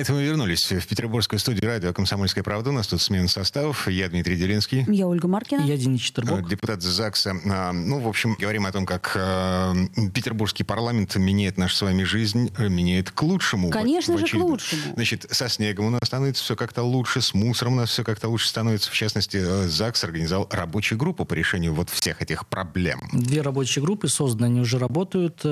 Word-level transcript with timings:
На 0.00 0.02
этом 0.02 0.16
мы 0.16 0.24
вернулись 0.24 0.72
в 0.72 0.86
петербургскую 0.86 1.38
студию 1.38 1.66
радио 1.66 1.92
«Комсомольская 1.92 2.42
правда». 2.42 2.70
У 2.70 2.72
нас 2.72 2.86
тут 2.86 3.02
сменный 3.02 3.28
состав. 3.28 3.86
Я 3.86 4.08
Дмитрий 4.08 4.34
Делинский. 4.34 4.86
Я 4.88 5.06
Ольга 5.06 5.28
Маркина. 5.28 5.60
Я 5.60 5.76
Денис 5.76 6.00
Четербок. 6.00 6.40
Э, 6.40 6.48
депутат 6.48 6.80
ЗАГСа. 6.80 7.34
А, 7.44 7.72
ну, 7.72 8.00
в 8.00 8.08
общем, 8.08 8.34
говорим 8.40 8.64
о 8.64 8.72
том, 8.72 8.86
как 8.86 9.12
э, 9.14 9.74
петербургский 10.14 10.64
парламент 10.64 11.16
меняет 11.16 11.58
нашу 11.58 11.76
с 11.76 11.82
вами 11.82 12.04
жизнь, 12.04 12.50
э, 12.56 12.70
меняет 12.70 13.10
к 13.10 13.22
лучшему. 13.22 13.68
Конечно 13.68 14.16
же, 14.16 14.26
к 14.26 14.32
лучшему. 14.32 14.94
Значит, 14.94 15.26
со 15.30 15.50
снегом 15.50 15.84
у 15.84 15.90
нас 15.90 16.00
становится 16.04 16.44
все 16.44 16.56
как-то 16.56 16.82
лучше, 16.82 17.20
с 17.20 17.34
мусором 17.34 17.74
у 17.74 17.76
нас 17.76 17.90
все 17.90 18.02
как-то 18.02 18.30
лучше 18.30 18.48
становится. 18.48 18.90
В 18.90 18.94
частности, 18.94 19.36
ЗАГС 19.68 20.04
организовал 20.04 20.48
рабочую 20.50 20.98
группу 20.98 21.26
по 21.26 21.34
решению 21.34 21.74
вот 21.74 21.90
всех 21.90 22.22
этих 22.22 22.46
проблем. 22.46 23.02
Две 23.12 23.42
рабочие 23.42 23.84
группы 23.84 24.08
созданы, 24.08 24.46
они 24.46 24.60
уже 24.60 24.78
работают. 24.78 25.44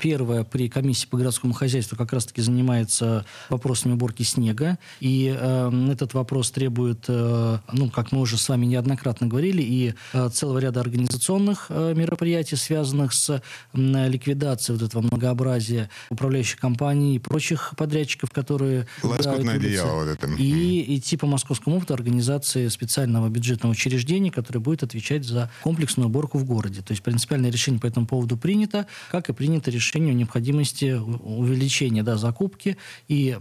Первая 0.00 0.44
при 0.44 0.68
комиссии 0.68 1.08
по 1.08 1.18
городскому 1.18 1.54
хозяйству 1.54 1.96
как 1.96 2.12
раз-таки 2.12 2.40
занимается 2.40 3.26
вопросами 3.48 3.95
уборки 3.96 4.22
снега. 4.22 4.78
И 5.00 5.34
э, 5.36 5.88
этот 5.90 6.14
вопрос 6.14 6.50
требует, 6.50 7.04
э, 7.08 7.58
ну, 7.72 7.90
как 7.90 8.12
мы 8.12 8.20
уже 8.20 8.38
с 8.38 8.48
вами 8.48 8.66
неоднократно 8.66 9.26
говорили, 9.26 9.62
и 9.62 9.94
э, 10.12 10.28
целого 10.30 10.58
ряда 10.58 10.80
организационных 10.80 11.66
э, 11.68 11.94
мероприятий, 11.94 12.56
связанных 12.56 13.12
с 13.12 13.42
э, 13.74 14.08
ликвидацией 14.08 14.78
вот 14.78 14.86
этого 14.86 15.02
многообразия 15.02 15.90
управляющих 16.10 16.60
компаний 16.60 17.16
и 17.16 17.18
прочих 17.18 17.74
подрядчиков, 17.76 18.30
которые... 18.30 18.86
Лоскутное 19.02 19.56
одеяло 19.56 20.04
вот 20.04 20.08
это. 20.08 20.26
И 20.38 20.96
идти 20.96 21.16
по 21.16 21.26
московскому 21.26 21.76
опыту 21.76 21.94
организации 21.94 22.68
специального 22.68 23.28
бюджетного 23.28 23.72
учреждения, 23.72 24.30
которое 24.30 24.60
будет 24.60 24.82
отвечать 24.82 25.24
за 25.24 25.50
комплексную 25.62 26.08
уборку 26.08 26.38
в 26.38 26.44
городе. 26.44 26.82
То 26.82 26.92
есть 26.92 27.02
принципиальное 27.02 27.50
решение 27.50 27.80
по 27.80 27.86
этому 27.86 28.06
поводу 28.06 28.36
принято, 28.36 28.86
как 29.10 29.28
и 29.28 29.32
принято 29.32 29.70
решение 29.70 30.12
о 30.12 30.14
необходимости 30.14 31.00
увеличения 31.22 32.02
да, 32.02 32.16
закупки 32.16 32.76
и 33.08 33.36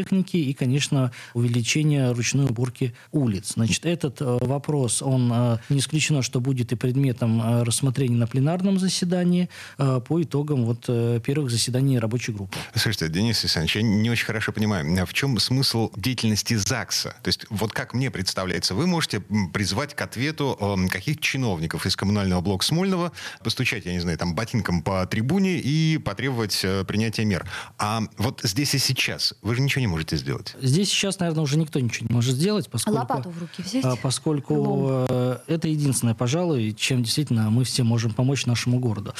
техники 0.00 0.36
и, 0.36 0.54
конечно, 0.54 1.12
увеличение 1.34 2.12
ручной 2.12 2.46
уборки 2.46 2.94
улиц. 3.12 3.52
Значит, 3.54 3.84
этот 3.84 4.20
э, 4.22 4.38
вопрос, 4.40 5.02
он 5.02 5.30
э, 5.32 5.58
не 5.68 5.80
исключено, 5.80 6.22
что 6.22 6.40
будет 6.40 6.72
и 6.72 6.76
предметом 6.76 7.42
э, 7.42 7.62
рассмотрения 7.64 8.16
на 8.16 8.26
пленарном 8.26 8.78
заседании 8.78 9.48
по 9.76 10.22
итогам 10.22 10.64
вот 10.64 10.86
первых 11.22 11.50
заседаний 11.50 11.98
рабочей 11.98 12.32
группы. 12.32 12.56
Слушайте, 12.74 13.08
Денис 13.08 13.40
Александрович, 13.42 13.76
я 13.76 13.82
не 13.82 14.10
очень 14.10 14.24
хорошо 14.24 14.52
понимаю, 14.52 15.02
а 15.02 15.04
в 15.04 15.12
чем 15.12 15.38
смысл 15.38 15.90
деятельности 15.96 16.54
ЗАГСа? 16.54 17.14
То 17.22 17.28
есть, 17.28 17.46
вот 17.50 17.72
как 17.72 17.94
мне 17.94 18.10
представляется, 18.10 18.74
вы 18.74 18.86
можете 18.86 19.20
призвать 19.52 19.94
к 19.94 20.00
ответу 20.00 20.58
каких 20.90 21.20
чиновников 21.20 21.86
из 21.86 21.96
коммунального 21.96 22.40
блока 22.40 22.64
Смольного, 22.64 23.12
постучать, 23.42 23.86
я 23.86 23.92
не 23.92 24.00
знаю, 24.00 24.18
там, 24.18 24.34
ботинком 24.34 24.82
по 24.82 25.06
трибуне 25.06 25.58
и 25.58 25.98
потребовать 25.98 26.64
принятия 26.86 27.24
мер. 27.24 27.46
А 27.78 28.02
вот 28.18 28.40
здесь 28.42 28.74
и 28.74 28.78
сейчас 28.78 29.34
вы 29.42 29.54
же 29.54 29.62
ничего 29.62 29.80
не 29.80 29.88
можете 29.90 30.16
сделать. 30.16 30.56
Здесь 30.62 30.88
сейчас, 30.88 31.18
наверное, 31.18 31.42
уже 31.42 31.58
никто 31.58 31.80
ничего 31.80 32.06
не 32.08 32.14
может 32.14 32.34
сделать, 32.34 32.70
поскольку... 32.70 33.00
Лопату 33.00 33.30
в 33.30 33.38
руки 33.38 33.62
взять? 33.62 33.84
А, 33.84 33.96
поскольку 33.96 34.54
Лом. 34.54 35.06
Э, 35.08 35.38
это 35.46 35.68
единственное, 35.68 36.14
пожалуй, 36.14 36.72
чем 36.72 37.02
действительно 37.02 37.50
мы 37.50 37.64
все 37.64 37.82
можем 37.82 38.12
помочь 38.12 38.46
нашему 38.46 38.78
городу. 38.78 39.12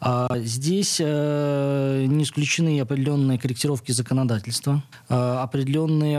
А 0.00 0.28
здесь 0.38 0.98
э, 1.00 2.04
не 2.06 2.24
исключены 2.24 2.80
определенные 2.80 3.38
корректировки 3.38 3.92
законодательства, 3.92 4.82
э, 5.08 5.14
определенные 5.14 6.18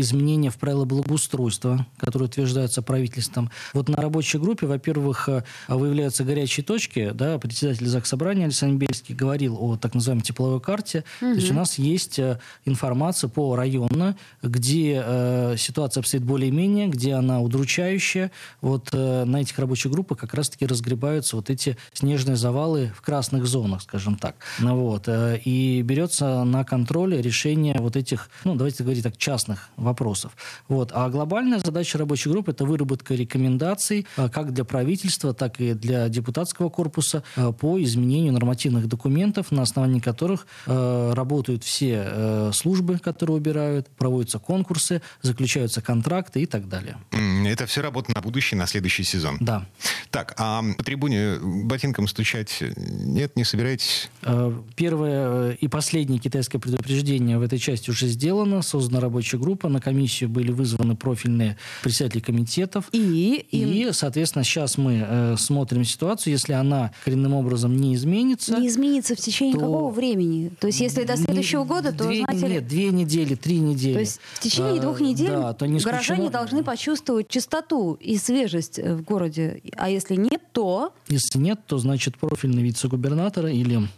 изменения 0.00 0.50
в 0.50 0.56
правила 0.56 0.84
благоустройства, 0.84 1.86
которые 1.98 2.28
утверждаются 2.28 2.82
правительством. 2.82 3.50
Вот 3.72 3.88
на 3.88 3.96
рабочей 3.96 4.38
группе, 4.38 4.66
во-первых, 4.66 5.28
выявляются 5.68 6.24
горячие 6.24 6.64
точки. 6.64 7.10
Да, 7.14 7.38
председатель 7.38 7.86
ЗАГС 7.86 8.08
Собрания 8.08 8.44
Александр 8.44 8.86
Бельский 8.86 9.14
говорил 9.14 9.56
о 9.60 9.76
так 9.76 9.94
называемой 9.94 10.24
тепловой 10.24 10.60
карте. 10.60 11.04
Угу. 11.20 11.30
То 11.32 11.36
есть 11.36 11.50
у 11.50 11.54
нас 11.54 11.78
есть 11.78 12.20
информация 12.64 13.28
по 13.28 13.43
району, 13.54 14.16
где 14.42 15.02
э, 15.04 15.56
ситуация 15.58 16.00
обстоит 16.00 16.24
более-менее, 16.24 16.88
где 16.88 17.14
она 17.14 17.40
удручающая. 17.40 18.30
Вот 18.60 18.90
э, 18.92 19.24
на 19.24 19.40
этих 19.40 19.58
рабочих 19.58 19.92
группах 19.92 20.18
как 20.18 20.34
раз-таки 20.34 20.66
разгребаются 20.66 21.36
вот 21.36 21.50
эти 21.50 21.76
снежные 21.92 22.36
завалы 22.36 22.92
в 22.96 23.02
красных 23.02 23.46
зонах, 23.46 23.82
скажем 23.82 24.16
так. 24.16 24.36
Ну, 24.58 24.76
вот, 24.76 25.04
э, 25.08 25.38
и 25.44 25.82
берется 25.82 26.44
на 26.44 26.64
контроль 26.64 27.20
решение 27.20 27.76
вот 27.78 27.96
этих, 27.96 28.30
ну, 28.44 28.54
давайте 28.54 28.82
говорить 28.82 29.02
так, 29.02 29.16
частных 29.16 29.68
вопросов. 29.76 30.32
Вот. 30.68 30.90
А 30.94 31.08
глобальная 31.08 31.58
задача 31.58 31.98
рабочей 31.98 32.30
группы– 32.30 32.50
это 32.52 32.64
выработка 32.64 33.14
рекомендаций 33.14 34.06
э, 34.16 34.28
как 34.28 34.52
для 34.52 34.64
правительства, 34.64 35.34
так 35.34 35.60
и 35.60 35.74
для 35.74 36.08
депутатского 36.08 36.68
корпуса 36.68 37.22
э, 37.36 37.52
по 37.52 37.82
изменению 37.82 38.32
нормативных 38.32 38.88
документов, 38.88 39.50
на 39.50 39.62
основании 39.62 40.00
которых 40.00 40.46
э, 40.66 41.12
работают 41.14 41.64
все 41.64 42.04
э, 42.06 42.50
службы, 42.52 42.98
которые 42.98 43.33
убирают, 43.34 43.88
проводятся 43.88 44.38
конкурсы, 44.38 45.02
заключаются 45.22 45.80
контракты 45.80 46.42
и 46.42 46.46
так 46.46 46.68
далее. 46.68 46.96
Это 47.46 47.66
все 47.66 47.82
работа 47.82 48.12
на 48.14 48.20
будущее, 48.20 48.58
на 48.58 48.66
следующий 48.66 49.04
сезон? 49.04 49.38
Да. 49.40 49.66
Так, 50.10 50.34
а 50.38 50.62
по 50.76 50.84
трибуне 50.84 51.38
ботинком 51.40 52.08
стучать 52.08 52.62
нет, 52.76 53.36
не 53.36 53.44
собираетесь? 53.44 54.10
Э, 54.22 54.52
первое 54.76 55.52
э, 55.52 55.56
и 55.60 55.68
последнее 55.68 56.18
китайское 56.20 56.60
предупреждение 56.60 57.38
в 57.38 57.42
этой 57.42 57.58
части 57.58 57.90
уже 57.90 58.06
сделано. 58.06 58.62
Создана 58.62 59.00
рабочая 59.00 59.38
группа. 59.38 59.68
На 59.68 59.80
комиссию 59.80 60.30
были 60.30 60.52
вызваны 60.52 60.96
профильные 60.96 61.56
председатели 61.82 62.20
комитетов. 62.20 62.88
И? 62.92 63.46
И, 63.50 63.88
соответственно, 63.92 64.44
сейчас 64.44 64.78
мы 64.78 65.04
э, 65.06 65.36
смотрим 65.38 65.84
ситуацию. 65.84 66.32
Если 66.32 66.52
она 66.52 66.92
коренным 67.04 67.34
образом 67.34 67.76
не 67.76 67.94
изменится... 67.94 68.58
Не 68.58 68.68
изменится 68.68 69.14
в 69.14 69.18
течение 69.18 69.54
то... 69.54 69.60
какого 69.60 69.90
времени? 69.90 70.50
То 70.60 70.66
есть, 70.66 70.80
если 70.80 71.04
до 71.04 71.16
следующего 71.16 71.62
не, 71.62 71.68
года, 71.68 71.92
то, 71.92 72.04
две, 72.04 72.22
знаете... 72.22 72.48
Нет, 72.48 72.68
две 72.68 72.90
недели, 72.90 73.13
три 73.36 73.58
недели. 73.58 73.94
То 73.94 74.00
есть, 74.00 74.20
в 74.34 74.40
течение 74.40 74.80
а, 74.80 74.82
двух 74.82 75.00
недель 75.00 75.30
да, 75.30 75.52
то 75.52 75.66
не 75.66 75.78
горожане 75.78 76.30
должны 76.30 76.64
почувствовать 76.64 77.28
чистоту 77.28 77.94
и 77.94 78.16
свежесть 78.16 78.78
в 78.78 79.02
городе. 79.02 79.62
А 79.76 79.88
если 79.88 80.16
нет, 80.16 80.42
то... 80.52 80.92
Если 81.08 81.38
нет, 81.38 81.60
то, 81.66 81.78
значит, 81.78 82.18
профильный 82.18 82.62
вице-губернатора 82.62 83.50
или 83.50 83.88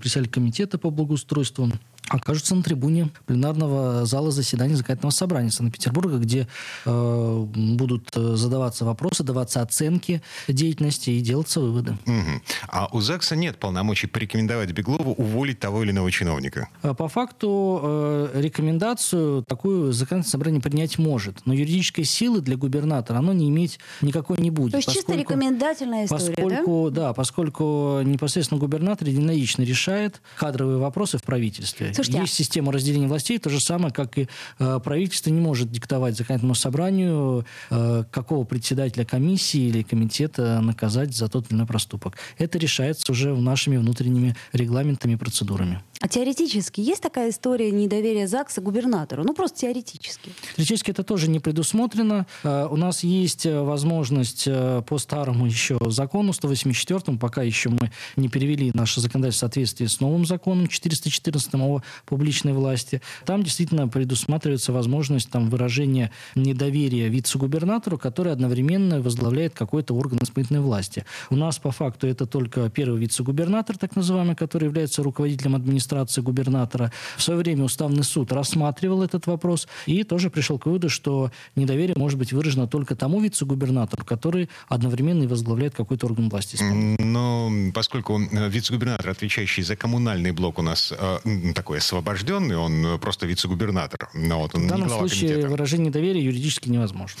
председатель 0.00 0.30
комитета 0.30 0.78
по 0.78 0.90
благоустройству 0.90 1.70
окажутся 2.08 2.54
на 2.54 2.62
трибуне 2.62 3.10
пленарного 3.26 4.04
зала 4.04 4.30
заседания 4.30 4.76
законодательного 4.76 5.10
собрания 5.12 5.50
Санкт-Петербурга, 5.50 6.18
где 6.18 6.46
э, 6.84 7.46
будут 7.54 8.16
э, 8.16 8.36
задаваться 8.36 8.84
вопросы, 8.84 9.24
даваться 9.24 9.62
оценки 9.62 10.22
деятельности 10.48 11.10
и 11.10 11.20
делаться 11.20 11.60
выводы. 11.60 11.96
Угу. 12.06 12.42
А 12.68 12.88
у 12.92 13.00
ЗАГСа 13.00 13.36
нет 13.36 13.58
полномочий 13.58 14.06
порекомендовать 14.06 14.72
Беглову 14.72 15.12
уволить 15.12 15.58
того 15.58 15.82
или 15.82 15.90
иного 15.90 16.10
чиновника? 16.10 16.68
Э, 16.82 16.94
по 16.94 17.08
факту 17.08 17.80
э, 17.82 18.30
рекомендацию 18.34 19.42
такую 19.42 19.92
законодательное 19.92 20.30
собрание 20.30 20.60
принять 20.60 20.98
может, 20.98 21.46
но 21.46 21.54
юридической 21.54 22.04
силы 22.04 22.40
для 22.40 22.56
губернатора 22.56 23.18
оно 23.18 23.32
не 23.32 23.48
иметь 23.48 23.78
никакой 24.02 24.38
не 24.38 24.50
будет. 24.50 24.72
То 24.72 24.78
есть 24.78 24.92
чисто 24.92 25.14
рекомендательная 25.14 26.06
история, 26.06 26.34
поскольку, 26.34 26.90
да? 26.90 27.06
Да, 27.06 27.12
поскольку 27.12 28.00
непосредственно 28.02 28.58
губернатор 28.58 29.06
единолично 29.06 29.62
решает 29.62 30.20
кадровые 30.36 30.78
вопросы 30.78 31.18
в 31.18 31.22
правительстве. 31.22 31.92
Слушайте, 31.96 32.20
Есть 32.20 32.34
а... 32.34 32.36
система 32.36 32.72
разделения 32.72 33.08
властей, 33.08 33.38
то 33.38 33.50
же 33.50 33.60
самое, 33.60 33.92
как 33.92 34.18
и 34.18 34.28
э, 34.58 34.80
правительство 34.82 35.30
не 35.30 35.40
может 35.40 35.70
диктовать 35.70 36.16
законодательному 36.16 36.54
собранию, 36.54 37.44
э, 37.70 38.04
какого 38.10 38.44
председателя 38.44 39.04
комиссии 39.04 39.68
или 39.68 39.82
комитета 39.82 40.60
наказать 40.60 41.14
за 41.14 41.28
тот 41.28 41.48
или 41.48 41.56
иной 41.56 41.66
проступок. 41.66 42.16
Это 42.38 42.58
решается 42.58 43.10
уже 43.12 43.34
нашими 43.34 43.76
внутренними 43.76 44.36
регламентами 44.52 45.14
и 45.14 45.16
процедурами. 45.16 45.82
А 46.00 46.08
теоретически 46.08 46.80
есть 46.80 47.02
такая 47.02 47.30
история 47.30 47.70
недоверия 47.70 48.26
ЗАГСа 48.26 48.60
губернатору? 48.60 49.24
Ну, 49.24 49.32
просто 49.32 49.60
теоретически. 49.60 50.30
Теоретически 50.56 50.90
это 50.90 51.02
тоже 51.02 51.30
не 51.30 51.40
предусмотрено. 51.40 52.26
Э, 52.42 52.66
у 52.70 52.76
нас 52.76 53.02
есть 53.02 53.46
э, 53.46 53.60
возможность 53.62 54.44
э, 54.46 54.82
по 54.86 54.98
старому 54.98 55.46
еще 55.46 55.78
закону 55.86 56.32
184, 56.32 57.16
пока 57.18 57.42
еще 57.42 57.70
мы 57.70 57.90
не 58.16 58.28
перевели 58.28 58.70
наше 58.74 59.00
законодательство 59.00 59.46
в 59.46 59.48
соответствии 59.48 59.86
с 59.86 60.00
новым 60.00 60.26
законом 60.26 60.66
414 60.66 61.54
о 61.54 61.82
публичной 62.04 62.52
власти. 62.52 63.00
Там 63.24 63.42
действительно 63.42 63.88
предусматривается 63.88 64.72
возможность 64.72 65.30
там, 65.30 65.48
выражения 65.48 66.10
недоверия 66.34 67.08
вице-губернатору, 67.08 67.98
который 67.98 68.32
одновременно 68.32 69.00
возглавляет 69.00 69.54
какой-то 69.54 69.94
орган 69.94 70.18
исполнительной 70.22 70.60
власти. 70.60 71.04
У 71.30 71.36
нас 71.36 71.58
по 71.58 71.70
факту 71.70 72.06
это 72.06 72.26
только 72.26 72.68
первый 72.68 73.00
вице-губернатор, 73.00 73.78
так 73.78 73.96
называемый, 73.96 74.36
который 74.36 74.64
является 74.64 75.02
руководителем 75.02 75.54
администрации 75.54 75.85
администрации 75.86 76.20
губернатора. 76.20 76.92
В 77.16 77.22
свое 77.22 77.40
время 77.40 77.64
Уставный 77.64 78.04
суд 78.04 78.32
рассматривал 78.32 79.02
этот 79.02 79.26
вопрос 79.26 79.68
и 79.86 80.02
тоже 80.04 80.30
пришел 80.30 80.58
к 80.58 80.66
выводу, 80.66 80.88
что 80.88 81.30
недоверие 81.56 81.94
может 81.96 82.18
быть 82.18 82.32
выражено 82.32 82.66
только 82.66 82.94
тому 82.96 83.20
вице-губернатору, 83.20 84.04
который 84.04 84.48
одновременно 84.68 85.24
и 85.24 85.26
возглавляет 85.26 85.74
какой-то 85.74 86.06
орган 86.06 86.28
власти. 86.28 86.56
Но 86.62 87.50
поскольку 87.74 88.20
э, 88.20 88.48
вице-губернатор, 88.48 89.10
отвечающий 89.10 89.62
за 89.62 89.76
коммунальный 89.76 90.32
блок, 90.32 90.58
у 90.58 90.62
нас 90.62 90.92
э, 90.96 91.52
такой 91.54 91.78
освобожденный, 91.78 92.56
он 92.56 92.98
просто 93.00 93.26
вице-губернатор. 93.26 94.08
Но 94.14 94.40
вот 94.40 94.54
он 94.54 94.66
В 94.66 94.68
данном 94.68 94.88
случае 94.88 95.30
комитета. 95.30 95.48
выражение 95.48 95.90
доверия 95.90 96.22
юридически 96.22 96.68
невозможно. 96.68 97.20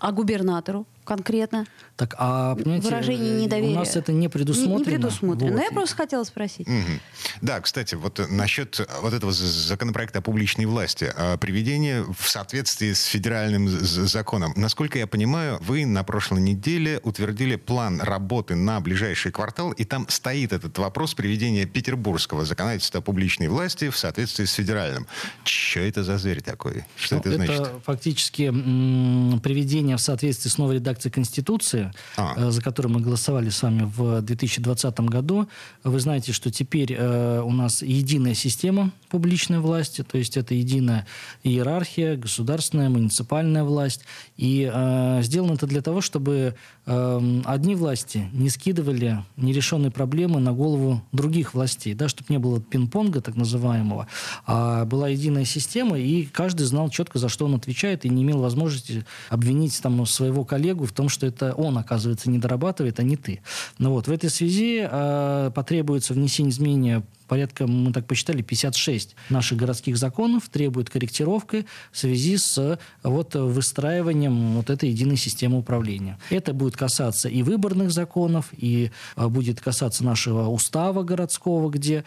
А 0.00 0.12
губернатору? 0.12 0.86
Конкретно? 1.04 1.66
Так, 1.96 2.14
а, 2.18 2.56
понимаете, 2.56 2.88
Выражение 2.88 3.44
недоверия. 3.44 3.76
у 3.76 3.78
нас 3.78 3.94
это 3.96 4.12
не 4.12 4.28
предусмотрено. 4.28 4.72
Не, 4.74 4.78
не 4.78 4.84
предусмотрено. 4.84 5.52
Вот. 5.52 5.62
Я 5.62 5.70
просто 5.70 5.96
хотела 5.96 6.24
спросить. 6.24 6.66
Угу. 6.66 7.00
Да, 7.42 7.60
кстати, 7.60 7.94
вот 7.94 8.20
насчет 8.30 8.80
вот 9.02 9.12
этого 9.12 9.32
законопроекта 9.32 10.18
о 10.18 10.22
публичной 10.22 10.64
власти, 10.66 11.12
а, 11.16 11.36
приведение 11.36 12.02
в 12.02 12.28
соответствии 12.28 12.92
с 12.92 13.04
федеральным 13.04 13.68
законом. 13.68 14.52
Насколько 14.56 14.98
я 14.98 15.06
понимаю, 15.06 15.58
вы 15.60 15.86
на 15.86 16.02
прошлой 16.02 16.40
неделе 16.40 17.00
утвердили 17.04 17.56
план 17.56 18.00
работы 18.00 18.54
на 18.56 18.80
ближайший 18.80 19.30
квартал, 19.30 19.72
и 19.72 19.84
там 19.84 20.08
стоит 20.08 20.52
этот 20.52 20.76
вопрос 20.78 21.14
приведения 21.14 21.66
петербургского 21.66 22.44
законодательства 22.44 22.98
о 22.98 23.02
публичной 23.02 23.48
власти 23.48 23.90
в 23.90 23.96
соответствии 23.96 24.44
с 24.46 24.52
федеральным. 24.52 25.06
Что 25.44 25.80
это 25.80 26.02
за 26.02 26.18
зверь 26.18 26.40
такой? 26.42 26.84
Что 26.96 27.16
ну, 27.16 27.20
это 27.20 27.34
значит? 27.34 27.60
Это 27.60 27.80
фактически 27.84 28.42
м- 28.42 29.40
приведение 29.42 29.96
в 29.96 30.00
соответствии 30.00 30.48
с 30.48 30.58
новой 30.58 30.76
редакцией 30.76 30.93
редакции 30.94 31.10
Конституции, 31.10 31.92
а. 32.16 32.34
Э, 32.36 32.50
за 32.50 32.62
которую 32.62 32.94
мы 32.94 33.00
голосовали 33.00 33.50
с 33.50 33.62
вами 33.62 33.90
в 33.96 34.20
2020 34.22 35.00
году. 35.00 35.48
Вы 35.82 36.00
знаете, 36.00 36.32
что 36.32 36.50
теперь 36.50 36.94
э, 36.96 37.40
у 37.40 37.50
нас 37.50 37.82
единая 37.82 38.34
система 38.34 38.90
публичной 39.10 39.58
власти, 39.58 40.02
то 40.02 40.18
есть 40.18 40.36
это 40.36 40.54
единая 40.54 41.06
иерархия, 41.42 42.16
государственная, 42.16 42.88
муниципальная 42.88 43.64
власть. 43.64 44.02
И 44.36 44.70
э, 44.72 45.22
сделано 45.22 45.54
это 45.54 45.66
для 45.66 45.82
того, 45.82 46.00
чтобы 46.00 46.54
э, 46.86 47.40
одни 47.44 47.74
власти 47.74 48.28
не 48.32 48.50
скидывали 48.50 49.24
нерешенные 49.36 49.90
проблемы 49.90 50.40
на 50.40 50.52
голову 50.52 51.02
других 51.12 51.54
властей, 51.54 51.94
да, 51.94 52.08
чтобы 52.08 52.26
не 52.30 52.38
было 52.38 52.60
пинг-понга 52.60 53.20
так 53.20 53.36
называемого, 53.36 54.06
а 54.46 54.84
была 54.84 55.08
единая 55.08 55.44
система, 55.44 55.98
и 55.98 56.24
каждый 56.24 56.66
знал 56.66 56.88
четко, 56.90 57.18
за 57.18 57.28
что 57.28 57.46
он 57.46 57.54
отвечает, 57.54 58.04
и 58.04 58.08
не 58.08 58.22
имел 58.22 58.40
возможности 58.40 59.04
обвинить 59.30 59.80
там, 59.82 60.04
своего 60.06 60.44
коллегу 60.44 60.83
в 60.86 60.92
том, 60.92 61.08
что 61.08 61.26
это 61.26 61.52
он, 61.54 61.78
оказывается, 61.78 62.30
не 62.30 62.38
дорабатывает, 62.38 62.98
а 63.00 63.02
не 63.02 63.16
ты. 63.16 63.40
Ну 63.78 63.90
вот, 63.90 64.08
в 64.08 64.12
этой 64.12 64.30
связи 64.30 64.86
э, 64.88 65.50
потребуется 65.54 66.14
внесение 66.14 66.50
изменения 66.50 67.02
порядка, 67.26 67.66
мы 67.66 67.92
так 67.92 68.06
посчитали, 68.06 68.42
56 68.42 69.16
наших 69.30 69.58
городских 69.58 69.96
законов 69.96 70.48
требуют 70.48 70.90
корректировки 70.90 71.66
в 71.92 71.98
связи 71.98 72.36
с 72.36 72.78
вот 73.02 73.34
выстраиванием 73.34 74.54
вот 74.54 74.70
этой 74.70 74.90
единой 74.90 75.16
системы 75.16 75.58
управления. 75.58 76.18
Это 76.30 76.52
будет 76.52 76.76
касаться 76.76 77.28
и 77.28 77.42
выборных 77.42 77.90
законов, 77.90 78.48
и 78.52 78.90
а, 79.16 79.28
будет 79.28 79.60
касаться 79.60 80.04
нашего 80.04 80.48
устава 80.48 81.02
городского, 81.02 81.70
где 81.70 82.04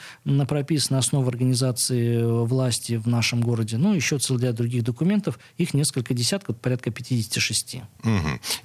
прописана 0.47 0.99
основа 0.99 1.27
организации 1.27 2.21
власти 2.45 2.97
в 2.97 3.07
нашем 3.07 3.41
городе. 3.41 3.77
Ну, 3.77 3.93
еще 3.93 4.19
целый 4.19 4.43
ряд 4.43 4.55
других 4.55 4.83
документов. 4.83 5.39
Их 5.57 5.73
несколько 5.73 6.13
десятков, 6.13 6.57
порядка 6.57 6.91
56. 6.91 7.75
Угу. 8.03 8.11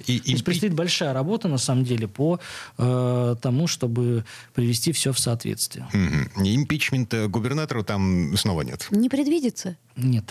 И, 0.07 0.19
То 0.19 0.31
есть 0.31 0.43
предстоит 0.43 0.73
большая 0.73 1.13
работа, 1.13 1.47
на 1.47 1.57
самом 1.57 1.83
деле, 1.83 2.07
по 2.07 2.39
э, 2.77 3.35
тому, 3.41 3.67
чтобы 3.67 4.25
привести 4.53 4.91
все 4.91 5.11
в 5.11 5.19
соответствие. 5.19 5.87
Угу 5.93 6.42
импичмента 6.45 7.27
губернатора 7.27 7.83
там 7.83 8.35
снова 8.37 8.61
нет. 8.61 8.87
Не 8.91 9.09
предвидится? 9.09 9.77
Нет. 9.95 10.25